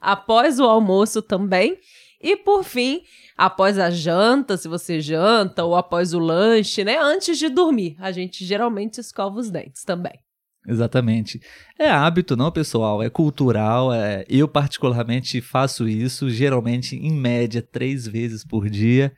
Após 0.00 0.60
o 0.60 0.64
almoço 0.64 1.20
também. 1.20 1.76
E 2.20 2.36
por 2.36 2.62
fim, 2.62 3.02
após 3.36 3.80
a 3.80 3.90
janta, 3.90 4.56
se 4.56 4.68
você 4.68 5.00
janta, 5.00 5.64
ou 5.64 5.74
após 5.74 6.14
o 6.14 6.20
lanche, 6.20 6.84
né? 6.84 6.98
Antes 6.98 7.36
de 7.36 7.48
dormir, 7.48 7.96
a 7.98 8.12
gente 8.12 8.44
geralmente 8.44 9.00
escova 9.00 9.40
os 9.40 9.50
dentes 9.50 9.82
também. 9.82 10.20
Exatamente. 10.66 11.40
É 11.78 11.90
hábito, 11.90 12.36
não, 12.36 12.50
pessoal? 12.52 13.02
É 13.02 13.10
cultural. 13.10 13.92
é- 13.92 14.24
Eu, 14.28 14.46
particularmente, 14.46 15.40
faço 15.40 15.88
isso, 15.88 16.30
geralmente, 16.30 16.96
em 16.96 17.12
média, 17.12 17.60
três 17.62 18.06
vezes 18.06 18.44
por 18.44 18.68
dia. 18.70 19.12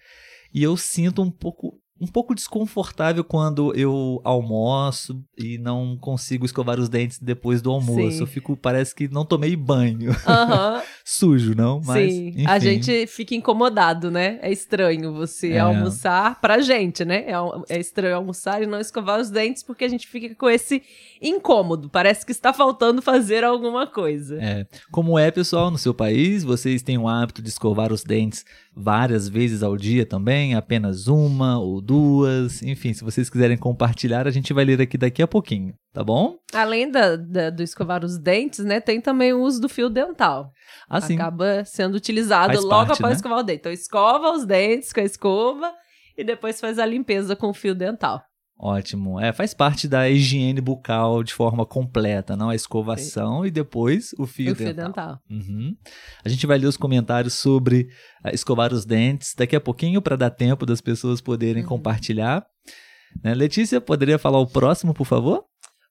E 0.53 0.63
eu 0.63 0.77
sinto 0.77 1.21
um 1.21 1.31
pouco, 1.31 1.75
um 2.01 2.07
pouco 2.07 2.35
desconfortável 2.35 3.23
quando 3.25 3.75
eu 3.77 4.21
almoço 4.25 5.23
e 5.37 5.59
não 5.59 5.97
consigo 5.99 6.45
escovar 6.47 6.79
os 6.81 6.89
dentes 6.89 7.19
depois 7.19 7.61
do 7.61 7.71
almoço. 7.71 8.11
Sim. 8.17 8.21
Eu 8.21 8.27
fico, 8.27 8.57
parece 8.57 8.95
que 8.95 9.09
não 9.09 9.25
tomei 9.25 9.55
banho. 9.57 10.13
Aham, 10.27 10.83
Sujo, 11.07 11.55
não? 11.55 11.83
Mas, 11.85 12.11
sim. 12.13 12.29
enfim. 12.29 12.47
A 12.47 12.59
gente 12.59 13.07
fica 13.07 13.35
incomodado, 13.35 14.11
né? 14.11 14.39
É 14.41 14.51
estranho 14.51 15.13
você 15.13 15.53
É. 15.53 15.59
almoçar 15.59 16.41
pra 16.41 16.61
gente, 16.63 17.05
né? 17.05 17.25
É, 17.27 17.35
é 17.77 17.79
estranho 17.79 18.17
almoçar 18.17 18.63
e 18.63 18.67
não 18.67 18.81
escovar 18.81 19.21
os 19.21 19.29
dentes 19.29 19.63
porque 19.63 19.85
a 19.85 19.89
gente 19.89 20.07
fica 20.09 20.35
com 20.35 20.49
esse 20.49 20.83
incômodo. 21.21 21.89
Parece 21.91 22.25
que 22.25 22.33
está 22.33 22.53
faltando 22.53 23.03
fazer 23.03 23.45
alguma 23.45 23.87
coisa. 23.87 24.39
É. 24.43 24.67
Como 24.91 25.19
é, 25.19 25.31
pessoal, 25.31 25.71
no 25.71 25.79
seu 25.79 25.93
país? 25.93 26.43
Vocês 26.43 26.83
têm 26.83 26.97
o 26.99 27.07
hábito 27.09 27.43
de 27.43 27.49
escovar 27.51 27.93
os 27.93 28.03
dentes 28.03 28.45
várias 28.75 29.29
vezes 29.29 29.63
ao 29.63 29.77
dia 29.77 30.07
também? 30.07 30.55
Apenas 30.55 31.07
uma 31.07 31.59
ou 31.59 31.81
duas? 31.81 32.63
Enfim, 32.63 32.93
se 32.95 33.05
vocês 33.05 33.29
quiserem 33.29 33.57
compartilhar, 33.59 34.27
a 34.27 34.31
gente 34.31 34.53
vai 34.53 34.65
ler 34.65 34.81
aqui 34.81 34.97
daqui 34.99 35.23
a 35.23 35.29
pouquinho, 35.29 35.75
tá 35.93 36.03
bom? 36.03 36.37
Além 36.53 36.91
da, 36.91 37.17
da- 37.17 37.51
do 37.51 37.63
escovar 37.63 38.05
os 38.05 38.19
dentes, 38.19 38.65
né? 38.65 38.81
Tem 38.81 39.01
também 39.01 39.33
o 39.33 39.41
uso 39.43 39.61
do 39.61 39.69
fio 39.69 39.89
dental. 39.91 40.51
Assim, 40.97 41.15
Acaba 41.15 41.65
sendo 41.65 41.95
utilizado 41.97 42.53
Faz 42.55 42.63
logo 42.65 42.87
parte, 42.87 42.93
após 42.99 43.11
né? 43.13 43.17
escovar 43.17 43.39
o 43.39 43.43
dente. 43.43 43.59
Então, 43.61 43.73
escova 43.73 44.31
os 44.33 44.45
dentes 44.45 44.93
com 44.93 45.01
a 45.01 45.05
escova 45.05 45.73
e 46.17 46.23
depois 46.25 46.61
faz 46.61 46.79
a 46.79 46.87
limpeza 46.87 47.35
com 47.35 47.49
o 47.51 47.55
fio 47.55 47.75
dental. 47.75 48.23
ótimo. 48.59 49.19
É, 49.21 49.33
faz 49.33 49.53
parte 49.53 49.89
da 49.89 50.09
higiene 50.09 50.61
bucal 50.61 51.23
de 51.25 51.35
forma 51.35 51.67
completa, 51.67 52.37
não? 52.37 52.51
A 52.51 52.55
escovação 52.55 53.45
e 53.45 53.51
depois 53.51 54.11
o 54.19 54.27
fio 54.27 54.53
o 54.53 54.57
fio 54.57 54.67
dental. 54.73 54.87
dental. 54.87 55.19
Uhum. 55.31 55.75
A 56.25 56.29
gente 56.29 56.47
vai 56.47 56.57
ler 56.59 56.67
os 56.69 56.77
comentários 56.77 57.35
sobre 57.35 57.89
ah, 58.23 58.31
escovar 58.33 58.73
os 58.73 58.85
dentes 58.85 59.35
daqui 59.37 59.57
a 59.57 59.61
pouquinho 59.61 60.01
para 60.01 60.17
dar 60.17 60.31
tempo 60.31 60.65
das 60.65 60.81
pessoas 60.81 61.21
poderem 61.21 61.63
Uhum. 61.63 61.69
compartilhar. 61.69 62.47
Né? 63.23 63.35
Letícia, 63.35 63.81
poderia 63.81 64.19
falar 64.19 64.39
o 64.39 64.47
próximo, 64.47 64.95
por 64.95 65.05
favor? 65.07 65.45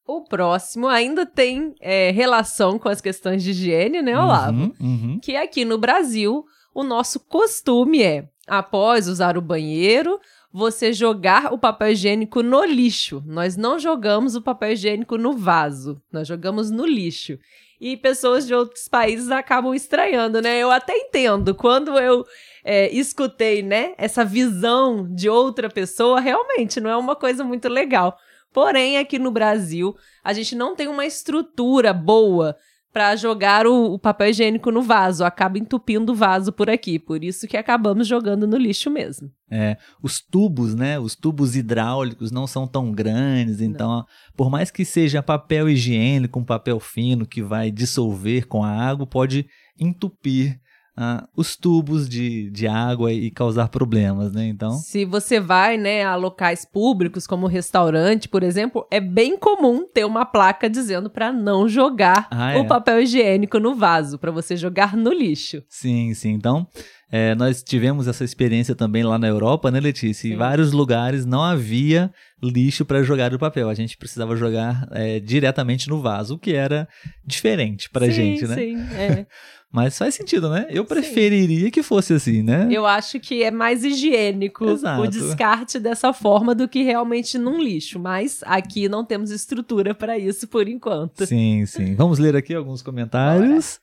O 0.06 0.22
próximo 0.22 0.88
ainda 0.88 1.26
tem 1.26 1.74
é, 1.80 2.12
relação 2.12 2.78
com 2.78 2.90
as 2.90 3.00
questões 3.00 3.42
de 3.42 3.52
higiene, 3.52 4.02
né, 4.02 4.18
Olavo? 4.20 4.64
Uhum, 4.64 4.74
uhum. 4.82 5.20
Que 5.22 5.38
aqui 5.38 5.64
no 5.64 5.78
Brasil, 5.78 6.44
o 6.76 6.84
nosso 6.84 7.22
costume 7.22 8.04
é, 8.04 8.28
após 8.46 9.08
usar 9.08 9.38
o 9.38 9.42
banheiro, 9.42 10.20
você 10.52 10.92
jogar 10.92 11.54
o 11.54 11.58
papel 11.58 11.92
higiênico 11.92 12.44
no 12.44 12.64
lixo. 12.66 13.24
Nós 13.26 13.56
não 13.56 13.80
jogamos 13.80 14.36
o 14.36 14.42
papel 14.42 14.74
higiênico 14.74 15.18
no 15.18 15.34
vaso, 15.34 16.02
nós 16.12 16.28
jogamos 16.28 16.70
no 16.70 16.86
lixo. 16.86 17.40
E 17.80 17.98
pessoas 17.98 18.46
de 18.46 18.54
outros 18.54 18.88
países 18.88 19.32
acabam 19.32 19.74
estranhando, 19.74 20.42
né? 20.42 20.60
Eu 20.60 20.72
até 20.72 20.96
entendo. 20.96 21.56
Quando 21.56 21.98
eu 21.98 22.26
é, 22.64 22.90
escutei, 22.94 23.62
né, 23.62 23.94
essa 23.98 24.24
visão 24.24 25.08
de 25.14 25.28
outra 25.28 25.70
pessoa, 25.70 26.20
realmente 26.20 26.80
não 26.80 26.90
é 26.90 26.96
uma 26.96 27.16
coisa 27.16 27.44
muito 27.44 27.68
legal. 27.68 28.18
Porém, 28.54 28.98
aqui 28.98 29.18
no 29.18 29.32
Brasil, 29.32 29.96
a 30.24 30.32
gente 30.32 30.56
não 30.56 30.76
tem 30.76 30.88
uma 30.88 31.06
estrutura 31.06 31.92
boa 31.92 32.56
para 32.94 33.16
jogar 33.16 33.66
o, 33.66 33.94
o 33.94 33.98
papel 33.98 34.30
higiênico 34.30 34.72
no 34.72 34.84
vaso. 34.84 35.26
Acaba 35.26 35.58
entupindo 35.58 36.12
o 36.12 36.16
vaso 36.16 36.54
por 36.54 36.70
aqui. 36.70 37.00
Por 37.00 37.24
isso 37.24 37.48
que 37.48 37.58
acabamos 37.58 38.08
jogando 38.08 38.46
no 38.46 38.56
lixo 38.56 38.92
mesmo. 38.92 39.32
É, 39.50 39.78
os 40.02 40.22
tubos, 40.22 40.76
né? 40.76 41.00
Os 41.00 41.16
tubos 41.16 41.56
hidráulicos 41.56 42.32
não 42.32 42.46
são 42.46 42.68
tão 42.68 42.92
grandes, 42.92 43.62
então, 43.62 44.06
por 44.38 44.50
mais 44.50 44.70
que 44.70 44.86
seja 44.86 45.24
papel 45.24 45.68
higiênico, 45.68 46.40
um 46.40 46.46
papel 46.46 46.80
fino 46.80 47.26
que 47.26 47.42
vai 47.42 47.72
dissolver 47.72 48.48
com 48.48 48.64
a 48.64 48.70
água, 48.70 49.08
pode 49.08 49.48
entupir 49.80 50.60
ah, 50.96 51.28
os 51.36 51.56
tubos 51.56 52.08
de, 52.08 52.50
de 52.52 52.68
água 52.68 53.12
e 53.12 53.32
causar 53.32 53.68
problemas, 53.70 54.32
né? 54.32 54.46
Então, 54.48 54.72
Se 54.74 55.06
você 55.06 55.40
vai, 55.40 55.78
né, 55.78 56.04
a 56.04 56.16
locais 56.16 56.66
públicos, 56.66 57.26
como 57.26 57.48
restaurante, 57.48 58.30
por 58.30 58.44
exemplo, 58.44 58.86
é 58.92 59.00
bem 59.00 59.38
comum 59.38 59.88
ter 59.92 60.06
uma 60.06 60.26
placa 60.26 60.70
dizendo 60.70 61.10
para 61.10 61.32
não 61.34 61.68
jogar 61.68 62.28
Ah, 62.30 62.54
é? 62.54 62.60
o 62.60 62.68
papel 62.68 63.02
higiênico 63.02 63.60
no 63.60 63.74
vaso, 63.76 64.18
para 64.20 64.32
você 64.32 64.56
jogar 64.56 64.96
no 64.96 65.12
lixo. 65.12 65.64
sim, 65.68 66.14
sim. 66.14 66.30
Então, 66.34 66.68
é, 67.12 67.36
nós 67.36 67.62
tivemos 67.62 68.08
essa 68.08 68.24
experiência 68.24 68.74
também 68.74 69.04
lá 69.04 69.18
na 69.20 69.28
Europa, 69.28 69.70
né, 69.70 69.80
Letícia? 69.80 70.28
Em 70.28 70.32
Sim. 70.32 70.38
vários 70.38 70.72
lugares 70.72 71.26
não 71.26 71.44
havia 71.44 72.12
lixo 72.42 72.84
para 72.86 73.04
jogar 73.04 73.32
o 73.34 73.38
papel. 73.40 73.70
A 73.70 73.74
gente 73.76 73.96
precisava 73.98 74.36
jogar 74.36 74.88
é, 74.92 75.20
diretamente 75.20 75.88
no 75.90 76.02
vaso, 76.02 76.36
o 76.36 76.40
que 76.40 76.54
era 76.54 76.88
diferente 77.24 77.88
sim, 77.94 78.12
gente, 78.12 78.48
né? 78.48 78.56
Sim, 78.56 78.78
é. 78.96 79.26
Mas 79.74 79.98
faz 79.98 80.14
sentido, 80.14 80.52
né? 80.52 80.68
Eu 80.70 80.86
preferiria 80.86 81.72
que 81.72 81.82
fosse 81.82 82.14
assim, 82.14 82.44
né? 82.44 82.68
Eu 82.70 82.86
acho 82.86 83.20
que 83.20 83.42
é 83.42 83.50
mais 83.50 83.84
higiênico 83.84 84.70
Exato. 84.70 85.02
o 85.02 85.08
descarte 85.08 85.80
dessa 85.80 86.14
forma 86.14 86.54
do 86.54 86.68
que 86.68 86.84
realmente 86.84 87.40
num 87.40 87.60
lixo. 87.60 88.00
Mas 88.00 88.42
aqui 88.46 88.88
não 88.88 89.04
temos 89.04 89.32
estrutura 89.32 89.96
para 89.96 90.16
isso 90.16 90.48
por 90.48 90.68
enquanto. 90.68 91.26
Sim, 91.26 91.66
sim. 91.66 91.96
Vamos 91.96 92.20
ler 92.20 92.36
aqui 92.36 92.54
alguns 92.54 92.84
comentários. 92.84 93.80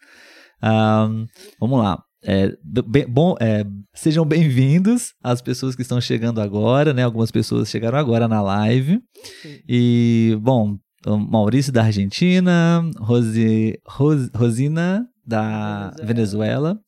Ahn, 0.63 1.27
vamos 1.59 1.81
lá. 1.81 2.01
É, 2.23 2.55
bem- 2.87 3.07
bom, 3.09 3.35
é, 3.41 3.65
sejam 3.93 4.25
bem-vindos 4.25 5.15
às 5.25 5.43
pessoas 5.43 5.75
que 5.75 5.83
estão 5.83 6.01
chegando 6.01 6.41
agora, 6.41 6.93
né? 6.93 7.03
Algumas 7.03 7.33
pessoas 7.33 7.69
chegaram 7.69 7.99
agora 7.99 8.29
na 8.29 8.41
live. 8.43 9.01
Sim. 9.43 9.59
E, 9.69 10.39
bom, 10.41 10.77
o 11.07 11.17
Maurício 11.17 11.73
da 11.73 11.83
Argentina, 11.83 12.83
Rosi, 13.01 13.77
Ros- 13.89 14.29
Rosina 14.37 15.05
da 15.31 15.91
Venezuela. 16.03 16.07
Venezuela. 16.07 16.81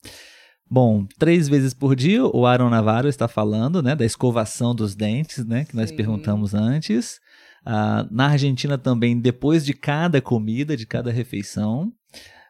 Bom, 0.70 1.06
três 1.18 1.48
vezes 1.48 1.74
por 1.74 1.94
dia 1.94 2.24
o 2.24 2.46
Aaron 2.46 2.70
Navarro 2.70 3.06
está 3.08 3.28
falando, 3.28 3.82
né, 3.82 3.94
da 3.94 4.04
escovação 4.06 4.74
dos 4.74 4.94
dentes, 4.94 5.44
né, 5.44 5.64
que 5.66 5.76
nós 5.76 5.90
Sim. 5.90 5.96
perguntamos 5.96 6.54
antes. 6.54 7.20
Ah, 7.64 8.06
na 8.10 8.28
Argentina 8.28 8.76
também, 8.78 9.20
depois 9.20 9.64
de 9.64 9.74
cada 9.74 10.20
comida, 10.20 10.76
de 10.76 10.86
cada 10.86 11.10
refeição. 11.12 11.92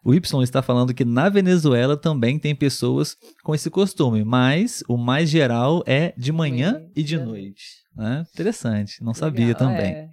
O 0.05 0.15
Y 0.15 0.43
está 0.43 0.63
falando 0.63 0.95
que 0.95 1.05
na 1.05 1.29
Venezuela 1.29 1.97
também 1.97 2.39
tem 2.39 2.55
pessoas 2.57 3.17
com 3.45 3.55
esse 3.55 3.71
costume, 3.71 4.25
mas 4.25 4.83
o 4.89 4.97
mais 4.97 5.29
geral 5.29 5.83
é 5.87 6.13
de 6.17 6.33
manhã 6.33 6.73
Manhã 6.73 6.87
e 6.97 7.03
de 7.05 7.19
noite. 7.19 7.65
né? 7.95 8.25
Interessante, 8.33 9.03
não 9.03 9.15
sabia 9.15 9.47
Legal, 9.49 9.59
também. 9.69 9.93
é. 9.93 10.09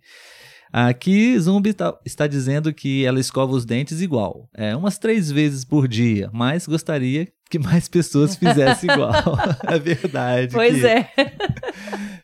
Aqui, 0.71 1.37
Zumbi 1.39 1.73
tá- 1.73 1.97
está 2.05 2.27
dizendo 2.27 2.73
que 2.73 3.03
ela 3.05 3.19
escova 3.19 3.53
os 3.53 3.65
dentes 3.65 4.01
igual. 4.01 4.47
É, 4.53 4.75
umas 4.75 4.97
três 4.97 5.31
vezes 5.31 5.65
por 5.65 5.87
dia, 5.87 6.29
mas 6.31 6.67
gostaria 6.67 7.27
que 7.49 7.57
mais 7.59 7.87
pessoas 7.87 8.35
fizessem 8.35 8.89
igual. 8.91 9.11
é 9.67 9.79
verdade. 9.79 10.53
Pois 10.53 10.79
que- 10.79 10.85
é. 10.87 11.09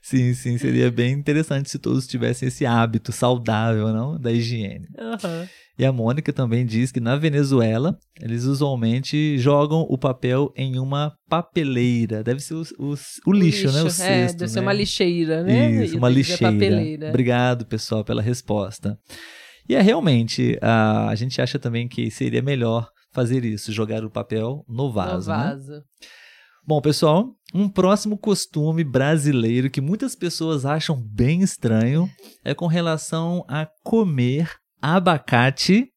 Sim, 0.02 0.34
sim, 0.34 0.58
seria 0.58 0.92
bem 0.92 1.14
interessante 1.14 1.70
se 1.70 1.80
todos 1.80 2.06
tivessem 2.08 2.48
esse 2.48 2.66
hábito 2.66 3.12
saudável, 3.12 3.88
não? 3.92 4.20
Da 4.20 4.32
higiene. 4.32 4.88
Aham. 4.98 5.48
E 5.78 5.84
a 5.84 5.92
Mônica 5.92 6.32
também 6.32 6.66
diz 6.66 6.90
que 6.92 7.02
na 7.02 7.18
Venezuela, 7.18 7.98
eles 8.22 8.46
usualmente 8.46 9.38
jogam 9.38 9.82
o 9.90 9.98
papel 9.98 10.54
em 10.56 10.80
uma 10.80 11.12
papeleira. 11.28 12.24
Deve 12.24 12.40
ser 12.40 12.54
os- 12.54 12.74
os- 12.80 13.20
o, 13.26 13.34
lixo, 13.34 13.70
né? 13.72 13.84
O 13.84 13.88
é, 13.88 13.90
cesto, 13.90 14.38
deve 14.38 14.52
ser 14.52 14.60
né? 14.62 14.66
uma 14.68 14.74
lixeira, 14.74 15.44
né? 15.44 15.84
Isso, 15.84 15.98
uma 15.98 16.08
lixeira. 16.08 16.54
papeleira. 16.54 17.10
Obrigado, 17.10 17.66
pessoal, 17.66 18.06
pela 18.06 18.22
resposta. 18.22 18.98
E 19.68 19.76
é 19.76 19.82
realmente, 19.82 20.58
a, 20.62 21.10
a 21.10 21.16
gente 21.16 21.42
acha 21.42 21.58
também 21.60 21.88
que 21.90 22.10
seria 22.12 22.42
melhor 22.42 22.88
fazer 23.16 23.44
isso, 23.46 23.72
jogar 23.72 24.04
o 24.04 24.10
papel 24.12 24.64
no 24.68 24.92
vaso, 24.92 25.32
No 25.32 25.38
né? 25.38 25.44
vaso. 25.46 25.84
Bom, 26.68 26.82
pessoal, 26.82 27.30
um 27.54 27.70
próximo 27.70 28.18
costume 28.18 28.84
brasileiro 28.84 29.70
que 29.70 29.80
muitas 29.80 30.16
pessoas 30.16 30.66
acham 30.66 31.00
bem 31.02 31.42
estranho 31.42 32.10
é 32.44 32.54
com 32.54 32.68
relação 32.68 33.46
a 33.48 33.68
comer 33.84 34.52
abacate 34.82 35.88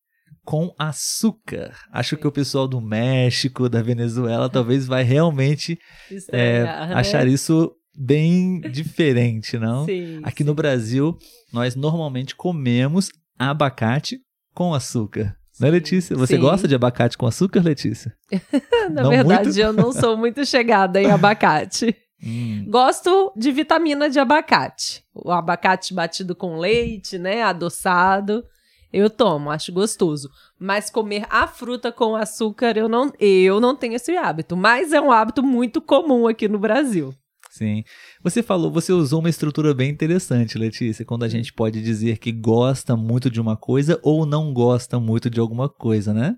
com 0.44 0.74
açúcar. 0.78 1.74
Acho 1.92 2.16
que 2.16 2.26
o 2.26 2.32
pessoal 2.32 2.66
do 2.68 2.80
México, 2.80 3.68
da 3.68 3.82
Venezuela, 3.82 4.48
talvez 4.48 4.86
vai 4.86 5.02
realmente 5.02 5.78
é, 6.10 6.14
Estranhar, 6.14 6.88
né? 6.88 6.94
achar 6.94 7.26
isso 7.26 7.72
bem 7.94 8.60
diferente, 8.60 9.58
não? 9.58 9.84
Sim, 9.84 10.20
Aqui 10.22 10.44
no 10.44 10.54
Brasil, 10.54 11.16
nós 11.52 11.74
normalmente 11.74 12.34
comemos 12.36 13.08
abacate 13.38 14.18
com 14.54 14.72
açúcar. 14.74 15.34
Né, 15.60 15.70
Letícia? 15.70 16.16
Você 16.16 16.36
sim. 16.36 16.40
gosta 16.40 16.68
de 16.68 16.74
abacate 16.74 17.16
com 17.18 17.26
açúcar, 17.26 17.60
Letícia? 17.60 18.14
Na 18.90 19.02
Não 19.02 19.10
verdade, 19.10 19.44
muito? 19.46 19.58
eu 19.60 19.72
não 19.72 19.92
sou 19.92 20.16
muito 20.16 20.44
chegada 20.46 21.00
em 21.02 21.10
abacate. 21.10 21.94
Hum, 22.22 22.64
Gosto 22.68 23.32
de 23.36 23.52
vitamina 23.52 24.10
de 24.10 24.18
abacate. 24.18 25.04
O 25.14 25.30
abacate 25.30 25.94
batido 25.94 26.34
com 26.34 26.58
leite, 26.58 27.16
né? 27.18 27.42
Adoçado. 27.42 28.44
Eu 28.92 29.10
tomo, 29.10 29.50
acho 29.50 29.70
gostoso. 29.72 30.30
Mas 30.58 30.90
comer 30.90 31.26
a 31.28 31.46
fruta 31.46 31.92
com 31.92 32.16
açúcar, 32.16 32.76
eu 32.76 32.88
não, 32.88 33.12
eu 33.20 33.60
não 33.60 33.76
tenho 33.76 33.94
esse 33.94 34.16
hábito. 34.16 34.56
Mas 34.56 34.92
é 34.92 35.00
um 35.00 35.12
hábito 35.12 35.42
muito 35.42 35.80
comum 35.80 36.26
aqui 36.26 36.48
no 36.48 36.58
Brasil. 36.58 37.14
Sim. 37.50 37.82
Você 38.22 38.42
falou, 38.42 38.70
você 38.70 38.92
usou 38.92 39.20
uma 39.20 39.28
estrutura 39.28 39.74
bem 39.74 39.90
interessante, 39.90 40.58
Letícia, 40.58 41.04
quando 41.04 41.24
a 41.24 41.28
gente 41.28 41.52
pode 41.52 41.82
dizer 41.82 42.18
que 42.18 42.32
gosta 42.32 42.96
muito 42.96 43.30
de 43.30 43.40
uma 43.40 43.56
coisa 43.56 43.98
ou 44.02 44.24
não 44.26 44.52
gosta 44.52 44.98
muito 45.00 45.28
de 45.28 45.40
alguma 45.40 45.68
coisa, 45.68 46.12
né? 46.12 46.36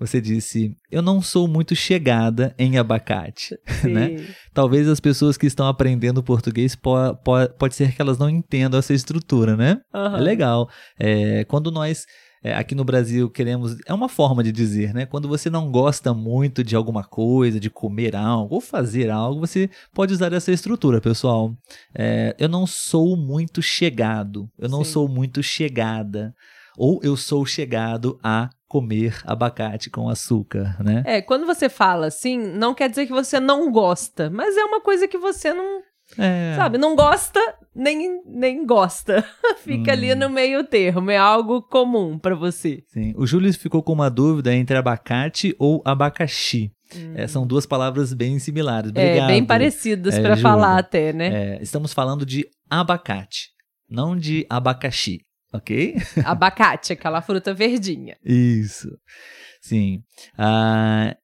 Você 0.00 0.18
disse, 0.18 0.74
eu 0.90 1.02
não 1.02 1.20
sou 1.20 1.46
muito 1.46 1.76
chegada 1.76 2.54
em 2.58 2.78
abacate. 2.78 3.54
Né? 3.84 4.18
Sim. 4.18 4.26
Talvez 4.52 4.88
as 4.88 5.00
pessoas 5.00 5.36
que 5.36 5.46
estão 5.46 5.66
aprendendo 5.66 6.22
português 6.22 6.76
po 6.76 7.14
po 7.24 7.32
pode 7.58 7.74
ser 7.74 7.94
que 7.94 8.00
elas 8.00 8.18
não 8.18 8.28
entendam 8.28 8.78
essa 8.78 8.92
estrutura, 8.92 9.56
né? 9.56 9.78
Aham. 9.92 10.18
É 10.18 10.20
legal. 10.20 10.70
É, 10.98 11.44
quando 11.44 11.70
nós 11.70 12.04
é, 12.42 12.54
aqui 12.54 12.74
no 12.74 12.84
Brasil 12.84 13.28
queremos. 13.28 13.76
É 13.86 13.92
uma 13.92 14.08
forma 14.08 14.42
de 14.42 14.50
dizer, 14.50 14.94
né? 14.94 15.04
Quando 15.04 15.28
você 15.28 15.50
não 15.50 15.70
gosta 15.70 16.14
muito 16.14 16.64
de 16.64 16.74
alguma 16.74 17.04
coisa, 17.04 17.60
de 17.60 17.68
comer 17.68 18.16
algo 18.16 18.54
ou 18.54 18.60
fazer 18.60 19.10
algo, 19.10 19.40
você 19.40 19.68
pode 19.92 20.14
usar 20.14 20.32
essa 20.32 20.50
estrutura, 20.50 21.00
pessoal. 21.00 21.54
É, 21.94 22.34
eu 22.38 22.48
não 22.48 22.66
sou 22.66 23.16
muito 23.16 23.60
chegado. 23.60 24.50
Eu 24.58 24.68
não 24.68 24.84
Sim. 24.84 24.92
sou 24.92 25.08
muito 25.08 25.42
chegada. 25.42 26.34
Ou 26.78 26.98
eu 27.02 27.14
sou 27.14 27.44
chegado 27.44 28.18
a 28.22 28.48
comer 28.66 29.20
abacate 29.24 29.90
com 29.90 30.08
açúcar, 30.08 30.76
né? 30.82 31.02
É, 31.04 31.20
quando 31.20 31.44
você 31.44 31.68
fala 31.68 32.06
assim, 32.06 32.38
não 32.38 32.72
quer 32.72 32.88
dizer 32.88 33.04
que 33.04 33.12
você 33.12 33.40
não 33.40 33.70
gosta, 33.72 34.30
mas 34.30 34.56
é 34.56 34.64
uma 34.64 34.80
coisa 34.80 35.08
que 35.08 35.18
você 35.18 35.52
não, 35.52 35.82
É. 36.18 36.54
sabe, 36.56 36.76
não 36.78 36.96
gosta 36.96 37.40
nem, 37.74 38.20
nem 38.26 38.66
gosta. 38.66 39.24
Fica 39.62 39.92
ali 39.92 40.12
Hum. 40.12 40.16
no 40.16 40.28
meio 40.30 40.64
termo, 40.64 41.10
é 41.10 41.16
algo 41.16 41.62
comum 41.62 42.18
pra 42.18 42.34
você. 42.34 42.82
Sim. 42.88 43.12
O 43.16 43.26
Júlio 43.26 43.52
ficou 43.54 43.82
com 43.82 43.92
uma 43.92 44.10
dúvida 44.10 44.52
entre 44.54 44.76
abacate 44.76 45.54
ou 45.58 45.80
abacaxi. 45.84 46.72
Hum. 46.94 47.12
É, 47.14 47.26
são 47.28 47.46
duas 47.46 47.64
palavras 47.66 48.12
bem 48.12 48.38
similares. 48.40 48.90
É, 48.94 49.04
Obrigado. 49.06 49.26
bem 49.28 49.44
parecidas 49.44 50.14
É, 50.14 50.20
pra 50.20 50.30
Júlia. 50.34 50.42
falar 50.42 50.78
até, 50.78 51.12
né? 51.12 51.54
É, 51.58 51.62
estamos 51.62 51.92
falando 51.92 52.26
de 52.26 52.44
abacate, 52.68 53.50
não 53.88 54.16
de 54.16 54.44
abacaxi, 54.50 55.20
ok? 55.52 55.94
Abacate, 56.24 56.92
aquela 56.92 57.22
fruta 57.22 57.54
verdinha. 57.54 58.16
Isso. 58.26 58.88
Sim. 59.60 60.02
Ah, 60.36 61.14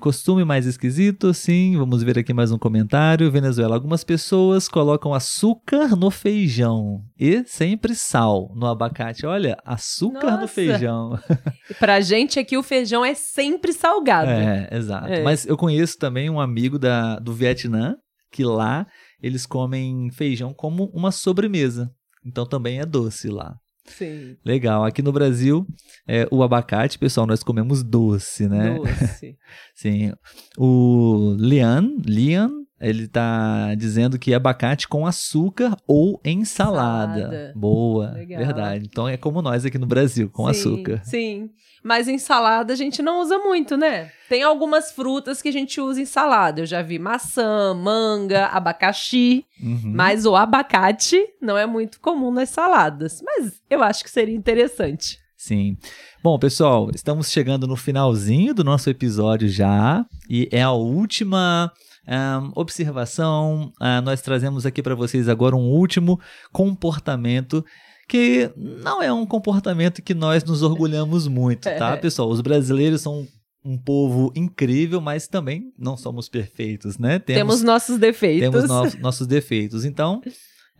costume 0.00 0.44
mais 0.44 0.66
esquisito, 0.66 1.32
sim. 1.34 1.76
Vamos 1.76 2.02
ver 2.02 2.18
aqui 2.18 2.32
mais 2.32 2.50
um 2.50 2.58
comentário. 2.58 3.30
Venezuela. 3.30 3.74
Algumas 3.74 4.02
pessoas 4.02 4.68
colocam 4.68 5.12
açúcar 5.14 5.94
no 5.96 6.10
feijão 6.10 7.04
e 7.18 7.44
sempre 7.44 7.94
sal 7.94 8.52
no 8.54 8.66
abacate. 8.66 9.26
Olha, 9.26 9.56
açúcar 9.64 10.32
no 10.32 10.40
Nossa. 10.42 10.48
feijão. 10.48 11.18
E 11.70 11.74
pra 11.74 12.00
gente 12.00 12.38
aqui 12.38 12.56
o 12.56 12.62
feijão 12.62 13.04
é 13.04 13.14
sempre 13.14 13.72
salgado. 13.72 14.30
É, 14.30 14.68
exato. 14.72 15.06
É. 15.06 15.22
Mas 15.22 15.46
eu 15.46 15.56
conheço 15.56 15.96
também 15.96 16.28
um 16.28 16.40
amigo 16.40 16.78
da, 16.78 17.18
do 17.18 17.32
Vietnã 17.32 17.94
que 18.30 18.44
lá 18.44 18.86
eles 19.22 19.46
comem 19.46 20.10
feijão 20.10 20.52
como 20.52 20.90
uma 20.92 21.10
sobremesa. 21.12 21.90
Então 22.26 22.44
também 22.44 22.80
é 22.80 22.86
doce 22.86 23.28
lá. 23.28 23.54
Sim. 23.84 24.36
Legal. 24.44 24.84
Aqui 24.84 25.02
no 25.02 25.12
Brasil, 25.12 25.66
é, 26.06 26.26
o 26.30 26.42
abacate, 26.42 26.98
pessoal, 26.98 27.26
nós 27.26 27.42
comemos 27.42 27.82
doce, 27.82 28.48
né? 28.48 28.74
Doce. 28.74 29.36
Sim. 29.74 30.12
O 30.56 31.34
Lian, 31.38 31.96
Lian, 32.04 32.50
ele 32.82 33.06
tá 33.06 33.74
dizendo 33.76 34.18
que 34.18 34.32
é 34.32 34.36
abacate 34.36 34.88
com 34.88 35.06
açúcar 35.06 35.76
ou 35.86 36.20
em 36.24 36.44
salada. 36.44 37.20
Salada. 37.20 37.52
Boa, 37.54 38.10
Legal. 38.10 38.44
verdade. 38.44 38.88
Então 38.90 39.08
é 39.08 39.16
como 39.16 39.40
nós 39.40 39.64
aqui 39.64 39.78
no 39.78 39.86
Brasil, 39.86 40.28
com 40.28 40.44
Sim, 40.44 40.50
açúcar. 40.50 41.00
Sim. 41.04 41.50
Mas 41.82 42.08
em 42.08 42.18
salada 42.18 42.72
a 42.72 42.76
gente 42.76 43.00
não 43.00 43.20
usa 43.20 43.38
muito, 43.38 43.76
né? 43.76 44.10
Tem 44.28 44.42
algumas 44.42 44.92
frutas 44.92 45.40
que 45.40 45.48
a 45.48 45.52
gente 45.52 45.80
usa 45.80 46.00
em 46.00 46.04
salada. 46.04 46.60
Eu 46.62 46.66
já 46.66 46.82
vi 46.82 46.98
maçã, 46.98 47.74
manga, 47.74 48.46
abacaxi. 48.46 49.44
Uhum. 49.60 49.92
Mas 49.94 50.26
o 50.26 50.34
abacate 50.34 51.20
não 51.40 51.56
é 51.56 51.66
muito 51.66 52.00
comum 52.00 52.32
nas 52.32 52.50
saladas. 52.50 53.22
Mas 53.24 53.60
eu 53.70 53.82
acho 53.82 54.02
que 54.02 54.10
seria 54.10 54.34
interessante. 54.34 55.18
Sim. 55.36 55.76
Bom, 56.22 56.38
pessoal, 56.38 56.88
estamos 56.94 57.30
chegando 57.30 57.66
no 57.66 57.74
finalzinho 57.74 58.54
do 58.54 58.62
nosso 58.62 58.88
episódio 58.88 59.48
já. 59.48 60.06
E 60.30 60.48
é 60.52 60.62
a 60.62 60.70
última 60.70 61.72
ahn, 62.06 62.50
observação. 62.54 63.72
Ah, 63.80 64.00
nós 64.00 64.20
trazemos 64.22 64.64
aqui 64.66 64.82
para 64.82 64.94
vocês 64.94 65.28
agora 65.28 65.56
um 65.56 65.70
último 65.70 66.18
comportamento 66.52 67.64
que 68.08 68.50
não 68.56 69.02
é 69.02 69.12
um 69.12 69.24
comportamento 69.24 70.02
que 70.02 70.12
nós 70.14 70.44
nos 70.44 70.62
orgulhamos 70.62 71.26
muito, 71.28 71.62
tá, 71.62 71.92
É. 71.94 71.96
pessoal? 71.96 72.28
Os 72.28 72.40
brasileiros 72.40 73.00
são 73.00 73.26
um 73.64 73.78
povo 73.78 74.32
incrível, 74.34 75.00
mas 75.00 75.28
também 75.28 75.72
não 75.78 75.96
somos 75.96 76.28
perfeitos, 76.28 76.98
né? 76.98 77.18
Temos, 77.20 77.62
nossos 77.62 77.96
defeitos. 77.98 78.50
temos 78.50 78.68
no- 78.68 78.98
nossos 79.00 79.26
defeitos. 79.26 79.84
Então, 79.84 80.20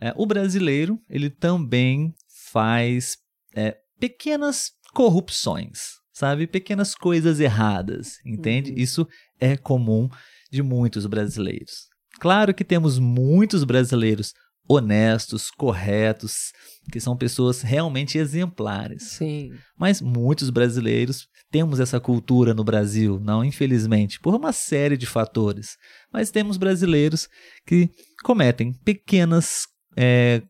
é, 0.01 0.13
o 0.17 0.25
brasileiro, 0.25 0.99
ele 1.09 1.29
também 1.29 2.13
faz 2.51 3.17
é, 3.55 3.77
pequenas 3.99 4.71
corrupções, 4.93 5.93
sabe? 6.11 6.45
Pequenas 6.45 6.93
coisas 6.93 7.39
erradas, 7.39 8.17
entende? 8.25 8.71
Uhum. 8.71 8.77
Isso 8.77 9.07
é 9.39 9.55
comum 9.55 10.09
de 10.53 10.61
muitos 10.61 11.05
brasileiros. 11.05 11.87
Claro 12.19 12.53
que 12.53 12.63
temos 12.63 12.99
muitos 12.99 13.63
brasileiros 13.63 14.33
honestos, 14.67 15.51
corretos, 15.51 16.53
que 16.91 16.99
são 16.99 17.17
pessoas 17.17 17.61
realmente 17.61 18.17
exemplares. 18.17 19.03
Sim. 19.03 19.51
Mas 19.77 19.99
muitos 19.99 20.49
brasileiros 20.49 21.27
temos 21.51 21.79
essa 21.79 21.99
cultura 21.99 22.53
no 22.53 22.63
Brasil, 22.63 23.19
não 23.19 23.43
infelizmente, 23.43 24.19
por 24.19 24.33
uma 24.33 24.53
série 24.53 24.95
de 24.95 25.05
fatores. 25.05 25.75
Mas 26.11 26.31
temos 26.31 26.55
brasileiros 26.55 27.27
que 27.65 27.89
cometem 28.23 28.73
pequenas 28.85 29.67
é, 29.97 30.41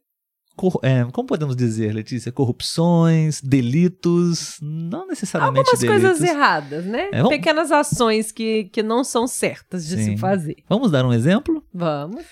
é, 0.84 1.04
como 1.12 1.28
podemos 1.28 1.56
dizer, 1.56 1.94
Letícia? 1.94 2.32
Corrupções, 2.32 3.42
delitos, 3.42 4.58
não 4.62 5.08
necessariamente 5.08 5.60
Algumas 5.70 5.80
delitos. 5.80 6.02
coisas 6.20 6.30
erradas, 6.30 6.86
né? 6.86 7.10
É, 7.12 7.18
vamos- 7.18 7.30
Pequenas 7.30 7.72
ações 7.72 8.32
que, 8.32 8.66
que 8.66 8.84
não 8.84 9.04
são 9.04 9.28
certas 9.28 9.86
de 9.88 9.96
Sim. 9.98 10.04
se 10.04 10.18
fazer. 10.18 10.56
Vamos 10.70 10.92
dar 10.92 11.06
um 11.06 11.13
exemplo? 11.13 11.63
Vamos. 11.74 12.24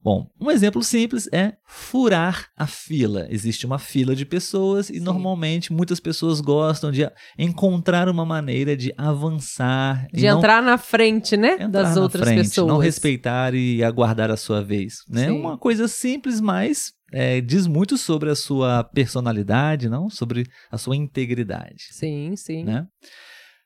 Bom, 0.00 0.30
um 0.40 0.50
exemplo 0.50 0.82
simples 0.82 1.28
é 1.32 1.54
furar 1.66 2.46
a 2.56 2.66
fila. 2.66 3.26
Existe 3.30 3.66
uma 3.66 3.78
fila 3.80 4.14
de 4.14 4.24
pessoas 4.24 4.88
e 4.88 4.94
Sim. 4.94 5.00
normalmente 5.00 5.72
muitas 5.72 5.98
pessoas 6.00 6.40
gostam 6.40 6.90
de 6.92 7.06
encontrar 7.36 8.08
uma 8.08 8.24
maneira 8.24 8.76
de 8.76 8.94
avançar 8.96 10.06
De 10.12 10.24
e 10.24 10.28
não 10.30 10.38
entrar 10.38 10.62
na 10.62 10.78
frente, 10.78 11.36
né? 11.36 11.54
entrar 11.54 11.68
das 11.82 11.96
outras 11.96 12.24
frente, 12.24 12.44
pessoas. 12.48 12.68
não 12.68 12.78
respeitar 12.78 13.54
e 13.54 13.82
aguardar 13.82 14.30
a 14.30 14.36
sua 14.36 14.62
vez, 14.62 14.98
né? 15.10 15.26
Sim. 15.26 15.32
Uma 15.40 15.58
coisa 15.58 15.88
simples, 15.88 16.40
mas 16.40 16.92
é, 17.12 17.40
diz 17.40 17.66
muito 17.66 17.96
sobre 17.96 18.30
a 18.30 18.34
sua 18.34 18.84
personalidade, 18.84 19.88
não? 19.88 20.10
Sobre 20.10 20.46
a 20.70 20.78
sua 20.78 20.96
integridade, 20.96 21.88
Sim, 21.90 22.34
sim. 22.36 22.64
né? 22.64 22.86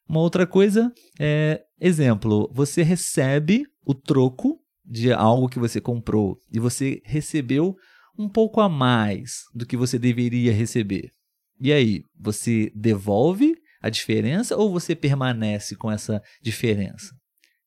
Uma 0.09 0.21
outra 0.21 0.47
coisa 0.47 0.93
é, 1.19 1.63
exemplo, 1.81 2.51
você 2.53 2.83
recebe 2.83 3.65
o 3.85 3.95
troco 3.95 4.61
de 4.85 5.13
algo 5.13 5.49
que 5.49 5.59
você 5.59 5.81
comprou 5.81 6.39
e 6.53 6.59
você 6.59 7.01
recebeu 7.05 7.77
um 8.19 8.29
pouco 8.29 8.61
a 8.61 8.69
mais 8.69 9.45
do 9.55 9.65
que 9.65 9.77
você 9.77 9.99
deveria 9.99 10.53
receber. 10.53 11.11
E 11.61 11.73
aí, 11.73 12.03
você 12.19 12.71
devolve 12.75 13.55
a 13.81 13.89
diferença 13.89 14.57
ou 14.57 14.71
você 14.71 14.95
permanece 14.95 15.77
com 15.77 15.91
essa 15.91 16.21
diferença? 16.43 17.15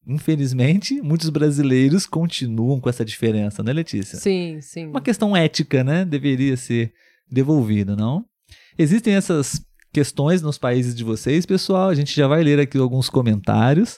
Infelizmente, 0.08 1.02
muitos 1.02 1.30
brasileiros 1.30 2.06
continuam 2.06 2.80
com 2.80 2.90
essa 2.90 3.04
diferença, 3.04 3.64
né, 3.64 3.74
Letícia? 3.74 4.20
Sim, 4.20 4.60
sim. 4.62 4.88
Uma 4.88 5.02
questão 5.02 5.36
ética, 5.36 5.84
né? 5.84 6.06
Deveria 6.06 6.56
ser 6.56 6.94
devolvido, 7.30 7.96
não? 7.96 8.24
Existem 8.78 9.16
essas 9.16 9.62
questões 9.92 10.42
nos 10.42 10.58
países 10.58 10.94
de 10.94 11.04
vocês, 11.04 11.46
pessoal. 11.46 11.90
A 11.90 11.96
gente 11.96 12.16
já 12.16 12.28
vai 12.28 12.44
ler 12.44 12.60
aqui 12.60 12.78
alguns 12.78 13.10
comentários 13.10 13.98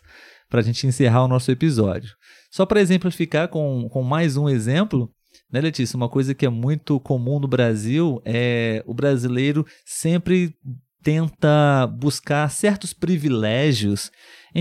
para 0.50 0.62
a 0.62 0.64
gente 0.64 0.88
encerrar 0.88 1.26
o 1.26 1.28
nosso 1.28 1.52
episódio. 1.52 2.16
Só 2.52 2.66
para 2.66 2.80
exemplificar 2.80 3.50
com, 3.50 3.90
com 3.90 4.02
mais 4.02 4.38
um 4.38 4.48
exemplo, 4.48 5.12
né, 5.52 5.60
Letícia? 5.60 5.98
Uma 5.98 6.08
coisa 6.08 6.34
que 6.34 6.46
é 6.46 6.50
muito 6.50 7.00
comum 7.00 7.40
no 7.40 7.48
Brasil 7.48 8.22
é 8.24 8.84
o 8.86 8.94
brasileiro 8.94 9.66
sempre 9.86 10.56
tenta 11.04 11.88
buscar 11.88 12.50
certos 12.50 12.94
privilégios 12.94 14.12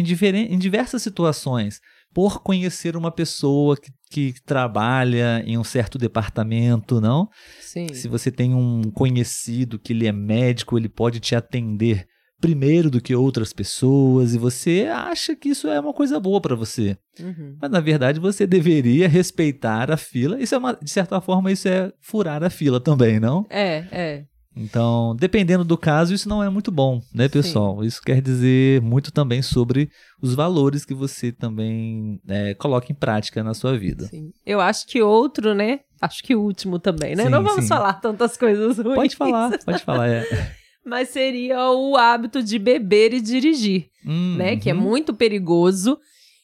em, 0.01 0.55
em 0.55 0.59
diversas 0.59 1.03
situações 1.03 1.81
por 2.13 2.43
conhecer 2.43 2.97
uma 2.97 3.11
pessoa 3.11 3.77
que, 3.77 3.91
que 4.11 4.35
trabalha 4.45 5.43
em 5.47 5.59
um 5.59 5.65
certo 5.65 5.99
departamento, 5.99 7.01
não? 7.01 7.29
Sim. 7.61 7.89
Se 7.93 8.09
você 8.09 8.31
tem 8.31 8.55
um 8.55 8.83
conhecido 8.91 9.79
que 9.79 9.93
ele 9.93 10.07
é 10.07 10.13
médico, 10.13 10.79
ele 10.79 10.89
pode 10.89 11.21
te 11.21 11.35
atender 11.35 12.07
primeiro 12.41 12.91
do 12.91 13.01
que 13.01 13.15
outras 13.15 13.53
pessoas 13.53 14.35
e 14.35 14.39
você 14.39 14.89
acha 14.93 15.35
que 15.35 15.49
isso 15.49 15.69
é 15.69 15.81
uma 15.81 15.93
coisa 15.93 16.21
boa 16.21 16.41
para 16.41 16.55
você. 16.55 16.97
Uhum. 17.19 17.57
Mas 17.61 17.71
na 17.71 17.81
verdade 17.81 18.21
você 18.21 18.47
deveria 18.47 19.09
respeitar 19.09 19.91
a 19.91 19.97
fila. 19.97 20.41
Isso 20.41 20.55
é 20.55 20.59
uma, 20.59 20.75
de 20.75 20.91
certa 20.91 21.21
forma 21.21 21.51
isso 21.51 21.69
é 21.69 21.93
furar 22.01 22.43
a 22.43 22.51
fila 22.51 22.79
também, 22.81 23.19
não? 23.19 23.47
É, 23.49 23.85
é. 23.91 24.25
Então, 24.57 25.15
dependendo 25.15 25.65
do 25.65 25.77
caso, 25.77 26.15
isso 26.15 26.29
não 26.29 26.43
é 26.43 26.49
muito 26.49 26.71
bom, 26.71 27.03
né, 27.15 27.29
pessoal? 27.29 27.85
Isso 27.85 28.01
quer 28.01 28.23
dizer 28.23 28.81
muito 28.81 29.13
também 29.13 29.43
sobre 29.43 29.91
os 30.21 30.35
valores 30.35 30.85
que 30.85 30.95
você 30.95 31.31
também 31.31 32.19
é, 32.27 32.55
coloca 32.55 32.91
em 32.91 32.95
prática 32.95 33.45
na 33.45 33.53
sua 33.53 33.77
vida. 33.77 34.07
Sim. 34.07 34.31
Eu 34.47 34.59
acho 34.61 34.87
que 34.87 35.03
outro, 35.03 35.55
né? 35.55 35.81
Acho 36.01 36.23
que 36.23 36.35
o 36.35 36.41
último 36.41 36.79
também, 36.79 37.15
né? 37.15 37.25
Sim, 37.25 37.29
não 37.29 37.43
vamos 37.43 37.65
sim. 37.65 37.69
falar 37.69 37.95
tantas 37.95 38.37
coisas 38.37 38.79
ruins. 38.79 38.95
Pode 38.95 39.17
falar, 39.17 39.59
pode 39.65 39.83
falar. 39.85 40.09
É. 40.09 40.25
Mas 40.85 41.09
seria 41.11 41.71
o 41.73 41.97
hábito 41.97 42.43
de 42.43 42.59
beber 42.59 43.13
e 43.13 43.21
dirigir, 43.21 43.89
Hum, 44.07 44.37
né? 44.37 44.57
Que 44.57 44.71
é 44.71 44.75
uhum. 44.75 44.81
muito 44.81 45.13
perigoso. 45.13 45.99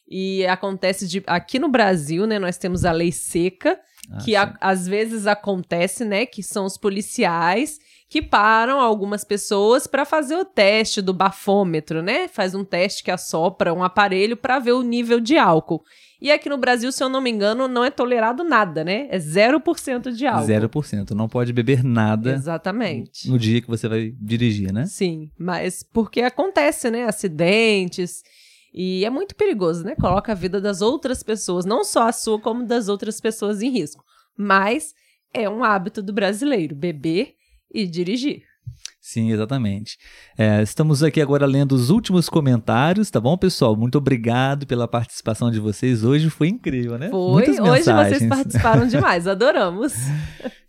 E 0.07 0.45
acontece 0.45 1.07
de. 1.07 1.23
Aqui 1.25 1.57
no 1.57 1.69
Brasil, 1.69 2.27
né? 2.27 2.37
Nós 2.37 2.57
temos 2.57 2.83
a 2.83 2.91
lei 2.91 3.11
seca, 3.11 3.79
Ah, 4.11 4.17
que 4.17 4.35
a- 4.35 4.47
sim. 4.49 4.53
às 4.59 4.85
vezes 4.87 5.25
acontece, 5.27 6.03
né? 6.03 6.25
Que 6.25 6.43
são 6.43 6.65
os 6.65 6.77
policiais 6.77 7.79
que 8.13 8.21
param 8.21 8.79
algumas 8.79 9.23
pessoas 9.23 9.87
para 9.87 10.05
fazer 10.05 10.35
o 10.35 10.45
teste 10.45 11.01
do 11.01 11.15
bafômetro, 11.15 12.03
né? 12.03 12.27
Faz 12.27 12.53
um 12.53 12.63
teste 12.63 13.03
que 13.03 13.09
assopra 13.09 13.73
um 13.73 13.83
aparelho 13.83 14.37
para 14.37 14.59
ver 14.59 14.73
o 14.73 14.83
nível 14.83 15.19
de 15.19 15.35
álcool. 15.35 15.83
E 16.21 16.31
aqui 16.31 16.47
no 16.47 16.59
Brasil, 16.59 16.91
se 16.91 17.03
eu 17.03 17.09
não 17.09 17.19
me 17.19 17.31
engano, 17.31 17.67
não 17.67 17.83
é 17.83 17.89
tolerado 17.89 18.43
nada, 18.43 18.83
né? 18.83 19.07
É 19.09 19.17
0% 19.17 20.11
de 20.11 20.27
álcool. 20.27 20.45
0%. 20.45 21.09
Não 21.09 21.27
pode 21.27 21.51
beber 21.51 21.83
nada 21.83 22.35
Exatamente. 22.35 23.27
no 23.27 23.39
dia 23.39 23.59
que 23.59 23.67
você 23.67 23.87
vai 23.87 24.13
dirigir, 24.21 24.71
né? 24.71 24.85
Sim, 24.85 25.31
mas 25.35 25.81
porque 25.81 26.21
acontece, 26.21 26.91
né? 26.91 27.05
Acidentes. 27.05 28.21
E 28.71 29.03
é 29.03 29.09
muito 29.09 29.33
perigoso, 29.33 29.83
né? 29.83 29.95
Coloca 29.95 30.33
a 30.33 30.35
vida 30.35 30.61
das 30.61 30.83
outras 30.83 31.23
pessoas, 31.23 31.65
não 31.65 31.83
só 31.83 32.09
a 32.09 32.11
sua, 32.11 32.39
como 32.39 32.63
das 32.63 32.89
outras 32.89 33.19
pessoas 33.19 33.63
em 33.63 33.71
risco. 33.71 34.03
Mas 34.37 34.93
é 35.33 35.49
um 35.49 35.63
hábito 35.63 35.99
do 36.03 36.13
brasileiro, 36.13 36.75
beber 36.75 37.33
e 37.73 37.87
dirigir. 37.87 38.43
Sim, 39.05 39.33
exatamente. 39.33 39.97
É, 40.37 40.61
estamos 40.63 41.03
aqui 41.03 41.19
agora 41.19 41.45
lendo 41.45 41.73
os 41.73 41.89
últimos 41.89 42.29
comentários, 42.29 43.11
tá 43.11 43.19
bom, 43.19 43.37
pessoal? 43.37 43.75
Muito 43.75 43.97
obrigado 43.97 44.65
pela 44.65 44.87
participação 44.87 45.51
de 45.51 45.59
vocês. 45.59 46.05
Hoje 46.05 46.29
foi 46.29 46.47
incrível, 46.47 46.97
né? 46.97 47.09
Foi. 47.09 47.31
Muitas 47.33 47.59
Hoje 47.59 47.71
mensagens. 47.71 48.17
vocês 48.17 48.29
participaram 48.29 48.87
demais, 48.87 49.27
adoramos. 49.27 49.93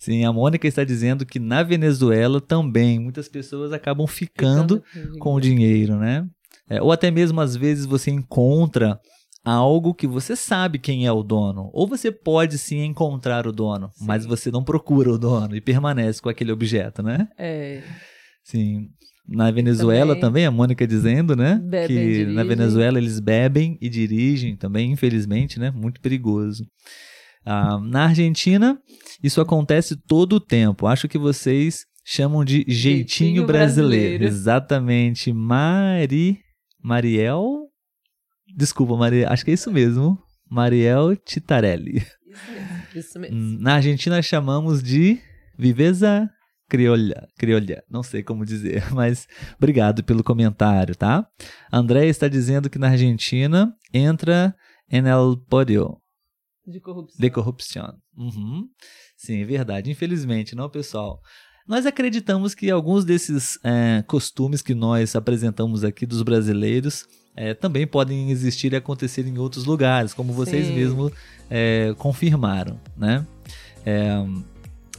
Sim, 0.00 0.24
a 0.24 0.32
Mônica 0.32 0.66
está 0.66 0.82
dizendo 0.82 1.24
que 1.24 1.38
na 1.38 1.62
Venezuela 1.62 2.40
também 2.40 2.98
muitas 2.98 3.28
pessoas 3.28 3.72
acabam 3.72 4.06
ficando 4.06 4.82
com 5.20 5.34
o 5.34 5.40
dinheiro, 5.40 5.96
né? 5.96 6.26
É, 6.68 6.82
ou 6.82 6.90
até 6.90 7.12
mesmo 7.12 7.40
às 7.40 7.54
vezes 7.54 7.86
você 7.86 8.10
encontra 8.10 8.98
algo 9.44 9.92
que 9.94 10.07
você 10.07 10.35
sabe 10.35 10.78
quem 10.78 11.07
é 11.07 11.12
o 11.12 11.22
dono. 11.22 11.68
Ou 11.72 11.87
você 11.87 12.11
pode 12.11 12.57
sim 12.59 12.83
encontrar 12.85 13.46
o 13.46 13.52
dono, 13.52 13.90
Sim. 13.94 14.04
mas 14.07 14.24
você 14.24 14.50
não 14.50 14.64
procura 14.64 15.11
o 15.12 15.18
dono 15.18 15.54
e 15.54 15.61
permanece 15.61 16.22
com 16.22 16.28
aquele 16.28 16.50
objeto, 16.52 17.02
né? 17.02 17.28
É, 17.38 17.83
Sim. 18.42 18.88
Na 19.26 19.50
Venezuela 19.50 20.09
Também. 20.14 20.20
também, 20.20 20.46
a 20.46 20.50
Mônica 20.50 20.87
dizendo, 20.87 21.35
né? 21.35 21.59
Bebem 21.64 21.87
que 21.88 21.94
dirigem. 22.02 22.35
na 22.35 22.44
Venezuela 22.44 22.98
eles 22.98 23.18
bebem 23.20 23.78
e 23.80 23.88
dirigem 23.88 24.54
também, 24.54 24.92
infelizmente, 24.92 25.59
né? 25.59 25.70
Muito 25.70 25.98
perigoso. 26.00 26.62
Ah, 27.46 27.78
na 27.80 28.04
Argentina, 28.04 28.78
isso 29.22 29.40
acontece 29.40 29.96
todo 29.96 30.35
o 30.35 30.40
tempo. 30.40 30.87
Acho 30.87 31.09
que 31.09 31.16
vocês 31.16 31.85
chamam 32.04 32.44
de 32.44 32.64
jeitinho, 32.68 32.74
Jeitinho 32.76 33.46
brasileiro. 33.46 34.18
brasileiro. 34.18 34.24
Exatamente. 34.24 35.33
Mari. 35.33 36.38
Mariel? 36.83 37.62
Desculpa, 38.56 38.96
Maria. 38.96 39.28
Acho 39.30 39.44
que 39.44 39.50
é 39.50 39.54
isso 39.54 39.70
mesmo. 39.70 40.18
Mariel 40.50 41.16
Titarelli. 41.16 41.96
isso 42.26 42.48
mesmo. 42.52 42.68
Isso 42.94 43.18
mesmo. 43.18 43.36
Hum, 43.36 43.58
Na 43.60 43.74
Argentina 43.74 44.20
chamamos 44.22 44.82
de 44.82 45.18
viveza 45.58 46.28
criolla, 46.68 47.28
criolla, 47.38 47.82
não 47.90 48.02
sei 48.02 48.22
como 48.22 48.44
dizer, 48.44 48.82
mas 48.92 49.26
obrigado 49.56 50.02
pelo 50.02 50.24
comentário, 50.24 50.96
tá? 50.96 51.26
André 51.72 52.06
está 52.06 52.26
dizendo 52.28 52.68
que 52.70 52.78
na 52.78 52.88
Argentina 52.88 53.72
entra 53.92 54.54
en 54.90 55.06
el 55.06 55.36
podio 55.48 56.00
De 56.66 56.80
corrupção. 56.80 57.18
de 57.20 57.30
corrupção. 57.30 57.94
Uhum. 58.16 58.68
Sim, 59.16 59.42
é 59.42 59.44
verdade. 59.44 59.90
Infelizmente, 59.90 60.54
não, 60.56 60.68
pessoal. 60.70 61.20
Nós 61.66 61.87
acreditamos 61.87 62.55
que 62.55 62.70
alguns 62.70 63.07
desses 63.07 63.59
é, 63.64 64.05
costumes 64.07 64.61
que 64.61 64.74
nós 64.74 65.16
apresentamos 65.16 65.83
aqui 65.83 66.05
dos 66.05 66.22
brasileiros 66.22 67.07
é, 67.35 67.55
também 67.55 67.87
podem 67.87 68.31
existir 68.31 68.74
e 68.74 68.77
acontecer 68.77 69.27
em 69.27 69.38
outros 69.38 69.64
lugares, 69.64 70.12
como 70.12 70.33
vocês 70.33 70.66
Sim. 70.66 70.74
mesmos 70.74 71.11
é, 71.50 71.94
confirmaram, 71.96 72.79
né? 72.94 73.27
É, 73.85 74.24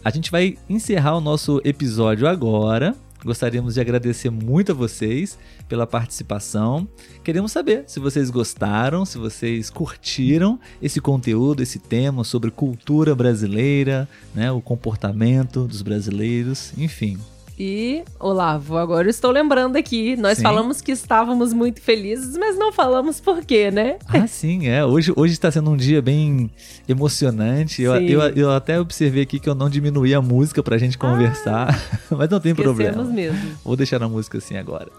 a 0.03 0.09
gente 0.09 0.31
vai 0.31 0.57
encerrar 0.67 1.15
o 1.15 1.21
nosso 1.21 1.61
episódio 1.63 2.27
agora. 2.27 2.95
Gostaríamos 3.25 3.73
de 3.73 3.81
agradecer 3.81 4.29
muito 4.29 4.71
a 4.71 4.75
vocês 4.75 5.35
pela 5.67 5.87
participação. 5.87 6.87
Queremos 7.23 7.51
saber 7.51 7.83
se 7.87 7.99
vocês 7.99 8.29
gostaram, 8.29 9.03
se 9.03 9.17
vocês 9.17 9.71
curtiram 9.71 10.59
esse 10.79 11.01
conteúdo, 11.01 11.63
esse 11.63 11.79
tema 11.79 12.23
sobre 12.23 12.51
cultura 12.51 13.15
brasileira, 13.15 14.07
né, 14.35 14.51
o 14.51 14.61
comportamento 14.61 15.67
dos 15.67 15.81
brasileiros, 15.81 16.71
enfim. 16.77 17.17
E, 17.57 18.03
Olavo, 18.19 18.77
agora 18.77 19.07
eu 19.07 19.09
estou 19.09 19.31
lembrando 19.31 19.77
aqui, 19.77 20.17
nós 20.17 20.37
Sim. 20.37 20.43
falamos 20.43 20.81
que 20.81 20.91
estávamos 20.91 21.53
muito 21.53 21.81
felizes, 21.81 22.35
mas 22.37 22.57
não 22.57 22.71
falamos 22.73 23.21
por 23.21 23.45
quê, 23.45 23.71
né? 23.71 23.97
Ah, 24.07 24.27
sim, 24.27 24.67
é. 24.67 24.83
Hoje 24.83 25.13
hoje 25.15 25.33
está 25.33 25.49
sendo 25.49 25.71
um 25.71 25.77
dia 25.77 26.01
bem 26.01 26.51
emocionante. 26.87 27.81
Eu, 27.81 27.95
eu, 27.95 28.21
eu 28.35 28.51
até 28.51 28.77
observei 28.77 29.23
aqui 29.23 29.39
que 29.39 29.47
eu 29.47 29.55
não 29.55 29.69
diminuí 29.69 30.13
a 30.13 30.21
música 30.21 30.61
pra 30.61 30.77
gente 30.77 30.97
conversar, 30.97 31.79
mas 32.11 32.29
não 32.29 32.41
tem 32.41 32.53
problema. 32.53 33.03
Mesmo. 33.05 33.57
Vou 33.63 33.77
deixar 33.77 34.03
a 34.03 34.09
música 34.09 34.37
assim 34.37 34.57
agora. 34.57 34.91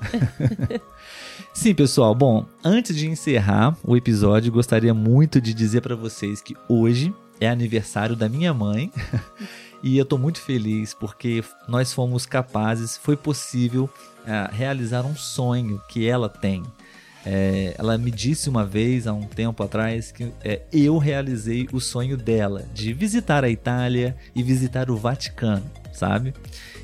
Sim, 1.52 1.74
pessoal. 1.74 2.14
Bom, 2.14 2.46
antes 2.64 2.96
de 2.96 3.06
encerrar 3.06 3.76
o 3.84 3.96
episódio, 3.96 4.50
gostaria 4.50 4.94
muito 4.94 5.40
de 5.42 5.52
dizer 5.52 5.82
pra 5.82 5.94
vocês 5.94 6.40
que 6.40 6.56
hoje 6.68 7.12
é 7.40 7.48
aniversário 7.48 8.16
da 8.16 8.28
minha 8.28 8.52
mãe 8.54 8.90
E 9.82 9.98
eu 9.98 10.04
tô 10.04 10.18
muito 10.18 10.40
feliz 10.40 10.94
porque 10.94 11.44
nós 11.68 11.92
fomos 11.92 12.26
capazes, 12.26 12.96
foi 12.96 13.16
possível 13.16 13.84
uh, 13.84 14.52
realizar 14.52 15.04
um 15.04 15.14
sonho 15.14 15.80
que 15.88 16.08
ela 16.08 16.28
tem. 16.28 16.62
É, 17.28 17.74
ela 17.76 17.98
me 17.98 18.12
disse 18.12 18.48
uma 18.48 18.64
vez, 18.64 19.08
há 19.08 19.12
um 19.12 19.24
tempo 19.24 19.60
atrás, 19.60 20.12
que 20.12 20.32
é, 20.44 20.62
eu 20.72 20.96
realizei 20.96 21.68
o 21.72 21.80
sonho 21.80 22.16
dela 22.16 22.64
de 22.72 22.92
visitar 22.92 23.42
a 23.42 23.50
Itália 23.50 24.16
e 24.32 24.44
visitar 24.44 24.88
o 24.92 24.96
Vaticano, 24.96 25.68
sabe? 25.92 26.32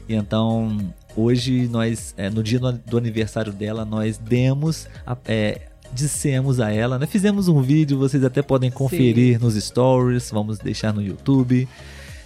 E 0.08 0.16
então, 0.16 0.76
hoje, 1.16 1.68
nós, 1.68 2.12
é, 2.16 2.28
no 2.28 2.42
dia 2.42 2.58
do 2.58 2.98
aniversário 2.98 3.52
dela, 3.52 3.84
nós 3.84 4.18
demos 4.18 4.88
a, 5.06 5.16
é, 5.26 5.60
dissemos 5.92 6.58
a 6.58 6.72
ela, 6.72 6.98
né? 6.98 7.06
Fizemos 7.06 7.46
um 7.46 7.62
vídeo, 7.62 7.96
vocês 7.96 8.24
até 8.24 8.42
podem 8.42 8.68
conferir 8.68 9.38
Sim. 9.38 9.44
nos 9.44 9.54
stories, 9.54 10.28
vamos 10.32 10.58
deixar 10.58 10.92
no 10.92 11.00
YouTube. 11.00 11.68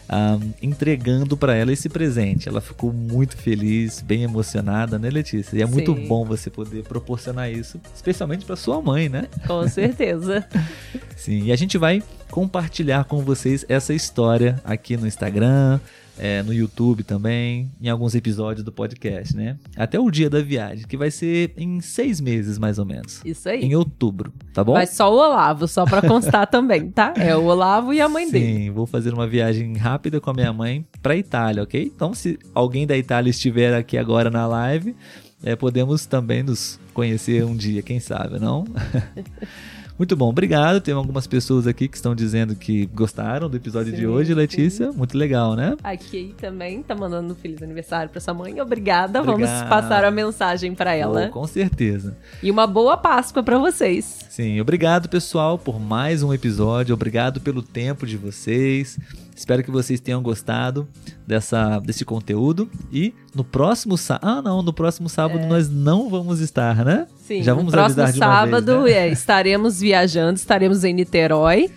Um, 0.09 0.53
entregando 0.63 1.37
para 1.37 1.55
ela 1.55 1.73
esse 1.73 1.89
presente. 1.89 2.49
Ela 2.49 2.61
ficou 2.61 2.93
muito 2.93 3.37
feliz, 3.37 4.01
bem 4.01 4.23
emocionada, 4.23 4.99
né, 4.99 5.11
Letícia? 5.11 5.57
E 5.57 5.63
é 5.63 5.67
Sim. 5.67 5.73
muito 5.73 5.95
bom 5.95 6.25
você 6.25 6.49
poder 6.49 6.85
proporcionar 6.85 7.51
isso, 7.51 7.81
especialmente 7.95 8.45
para 8.45 8.55
sua 8.55 8.81
mãe, 8.81 9.09
né? 9.09 9.27
Com 9.47 9.67
certeza. 9.69 10.47
Sim, 11.17 11.45
e 11.45 11.53
a 11.53 11.57
gente 11.57 11.77
vai 11.77 12.03
compartilhar 12.31 13.05
com 13.05 13.23
vocês 13.23 13.65
essa 13.69 13.95
história 13.95 14.61
aqui 14.65 14.97
no 14.97 15.07
Instagram, 15.07 15.81
é, 16.19 16.43
no 16.43 16.53
YouTube 16.53 17.03
também, 17.03 17.71
em 17.81 17.89
alguns 17.89 18.15
episódios 18.15 18.65
do 18.65 18.73
podcast, 18.73 19.37
né? 19.37 19.57
Até 19.77 19.99
o 19.99 20.11
dia 20.11 20.31
da 20.31 20.41
viagem, 20.41 20.87
que 20.87 20.97
vai 20.97 21.11
ser 21.11 21.53
em 21.57 21.81
seis 21.81 22.21
meses, 22.21 22.59
mais 22.59 22.79
ou 22.79 22.87
menos. 22.87 23.21
Isso 23.25 23.49
aí. 23.49 23.61
Em 23.63 23.75
outubro, 23.75 24.33
tá 24.53 24.65
bom? 24.65 24.75
Mas 24.75 24.91
só 24.91 25.13
o 25.13 25.17
Olavo, 25.17 25.69
só 25.69 25.85
para 25.85 26.07
constar 26.07 26.47
também, 26.49 26.91
tá? 26.91 27.13
É 27.17 27.37
o 27.37 27.45
Olavo 27.45 27.93
e 27.93 28.01
a 28.01 28.09
mãe 28.09 28.27
Sim, 28.27 28.33
dele. 28.33 28.47
Sim, 28.47 28.71
vou 28.71 28.87
fazer 28.87 29.13
uma 29.13 29.27
viagem 29.27 29.77
rápida 29.77 30.21
com 30.21 30.31
a 30.31 30.35
minha 30.35 30.53
mãe 30.53 30.87
pra 31.03 31.17
Itália, 31.17 31.63
ok? 31.63 31.93
Então, 31.95 32.15
se 32.15 32.39
alguém 32.55 32.87
da 32.87 32.97
Itália 32.97 33.31
estiver 33.31 33.75
aqui 33.75 33.99
agora 33.99 34.31
na 34.31 34.47
live, 34.47 34.97
é, 35.43 35.55
podemos 35.55 36.07
também 36.07 36.43
nos 36.43 36.81
conhecer 36.95 37.45
um 37.45 37.55
dia, 37.55 37.83
quem 37.83 38.01
sabe, 38.01 38.39
não? 38.39 38.65
Muito 39.99 40.15
bom, 40.17 40.29
obrigado. 40.29 40.81
Tem 40.81 40.93
algumas 40.93 41.27
pessoas 41.27 41.67
aqui 41.67 41.89
que 41.89 41.97
estão 41.97 42.15
dizendo 42.15 42.55
que 42.55 42.87
gostaram 42.87 43.49
do 43.49 43.57
episódio 43.57 43.93
sim, 43.93 43.99
de 43.99 44.07
hoje, 44.07 44.35
Letícia. 44.35 44.93
Sim. 44.93 44.97
Muito 44.99 45.17
legal, 45.17 45.55
né? 45.55 45.77
Aqui 45.83 46.35
também 46.39 46.83
tá 46.83 46.95
mandando 46.95 47.33
um 47.33 47.37
feliz 47.37 47.63
aniversário 47.63 48.11
para 48.11 48.21
sua 48.21 48.35
mãe. 48.35 48.61
Obrigada. 48.61 49.21
Obrigado. 49.21 49.49
Vamos 49.49 49.69
passar 49.69 50.05
a 50.05 50.11
mensagem 50.11 50.75
para 50.75 50.95
ela. 50.95 51.27
Oh, 51.29 51.31
com 51.33 51.47
certeza. 51.47 52.17
E 52.43 52.51
uma 52.51 52.67
boa 52.67 52.97
Páscoa 52.97 53.43
para 53.43 53.59
vocês. 53.59 54.27
Sim, 54.29 54.61
obrigado, 54.61 55.09
pessoal, 55.09 55.59
por 55.59 55.81
mais 55.81 56.23
um 56.23 56.33
episódio. 56.33 56.95
Obrigado 56.95 57.41
pelo 57.41 57.63
tempo 57.63 58.07
de 58.07 58.17
vocês. 58.17 58.99
Espero 59.37 59.63
que 59.63 59.71
vocês 59.71 60.01
tenham 60.01 60.23
gostado 60.23 60.89
dessa, 61.27 61.79
desse 61.81 62.07
conteúdo. 62.07 62.71
E 62.91 63.13
no 63.35 63.45
próximo 63.45 63.99
sábado. 63.99 64.27
Ah, 64.27 64.41
não, 64.41 64.63
no 64.63 64.73
próximo 64.73 65.11
sábado 65.11 65.41
é. 65.41 65.47
nós 65.47 65.69
não 65.69 66.09
vamos 66.09 66.41
estar, 66.41 66.83
né? 66.83 67.07
Sim, 67.19 67.43
Já 67.43 67.53
vamos 67.53 67.67
no 67.67 67.79
próximo 67.79 68.07
sábado 68.15 68.83
vez, 68.83 68.97
né? 68.97 69.09
é, 69.09 69.13
estaremos 69.13 69.81
viajando, 69.81 70.39
estaremos 70.39 70.85
em 70.85 70.95
Niterói. 70.95 71.71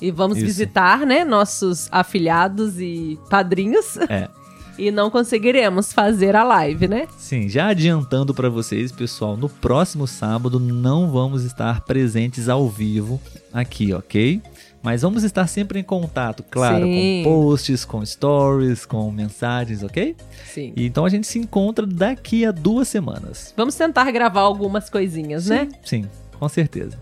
E 0.00 0.10
vamos 0.10 0.38
Isso. 0.38 0.46
visitar, 0.46 1.06
né, 1.06 1.24
nossos 1.24 1.88
afilhados 1.92 2.80
e 2.80 3.16
padrinhos. 3.30 3.98
É. 4.08 4.28
e 4.78 4.90
não 4.90 5.10
conseguiremos 5.10 5.92
fazer 5.92 6.34
a 6.34 6.42
live, 6.42 6.88
né? 6.88 7.06
Sim, 7.18 7.48
já 7.48 7.68
adiantando 7.68 8.34
para 8.34 8.48
vocês, 8.48 8.90
pessoal, 8.90 9.36
no 9.36 9.48
próximo 9.48 10.06
sábado 10.06 10.58
não 10.58 11.10
vamos 11.10 11.44
estar 11.44 11.82
presentes 11.82 12.48
ao 12.48 12.68
vivo 12.68 13.20
aqui, 13.52 13.92
ok? 13.92 14.40
Mas 14.82 15.02
vamos 15.02 15.22
estar 15.22 15.46
sempre 15.46 15.78
em 15.78 15.82
contato, 15.82 16.44
claro, 16.50 16.84
Sim. 16.84 17.22
com 17.24 17.30
posts, 17.30 17.84
com 17.84 18.04
stories, 18.04 18.84
com 18.84 19.10
mensagens, 19.12 19.82
ok? 19.82 20.16
Sim. 20.44 20.72
E 20.76 20.84
então 20.86 21.04
a 21.04 21.08
gente 21.08 21.26
se 21.26 21.38
encontra 21.38 21.86
daqui 21.86 22.44
a 22.44 22.50
duas 22.50 22.88
semanas. 22.88 23.54
Vamos 23.56 23.76
tentar 23.76 24.10
gravar 24.10 24.40
algumas 24.40 24.90
coisinhas, 24.90 25.44
sim, 25.44 25.50
né? 25.50 25.68
Sim, 25.84 26.06
com 26.38 26.48
certeza. 26.48 26.98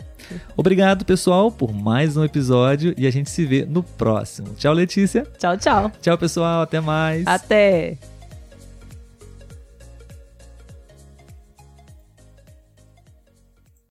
Obrigado, 0.56 1.04
pessoal, 1.04 1.50
por 1.50 1.72
mais 1.72 2.16
um 2.16 2.24
episódio 2.24 2.94
e 2.96 3.06
a 3.06 3.10
gente 3.10 3.30
se 3.30 3.44
vê 3.44 3.64
no 3.64 3.82
próximo. 3.82 4.48
Tchau, 4.56 4.74
Letícia. 4.74 5.26
Tchau, 5.38 5.56
tchau. 5.56 5.90
Tchau, 6.02 6.18
pessoal. 6.18 6.62
Até 6.62 6.80
mais. 6.80 7.26
Até. 7.26 7.96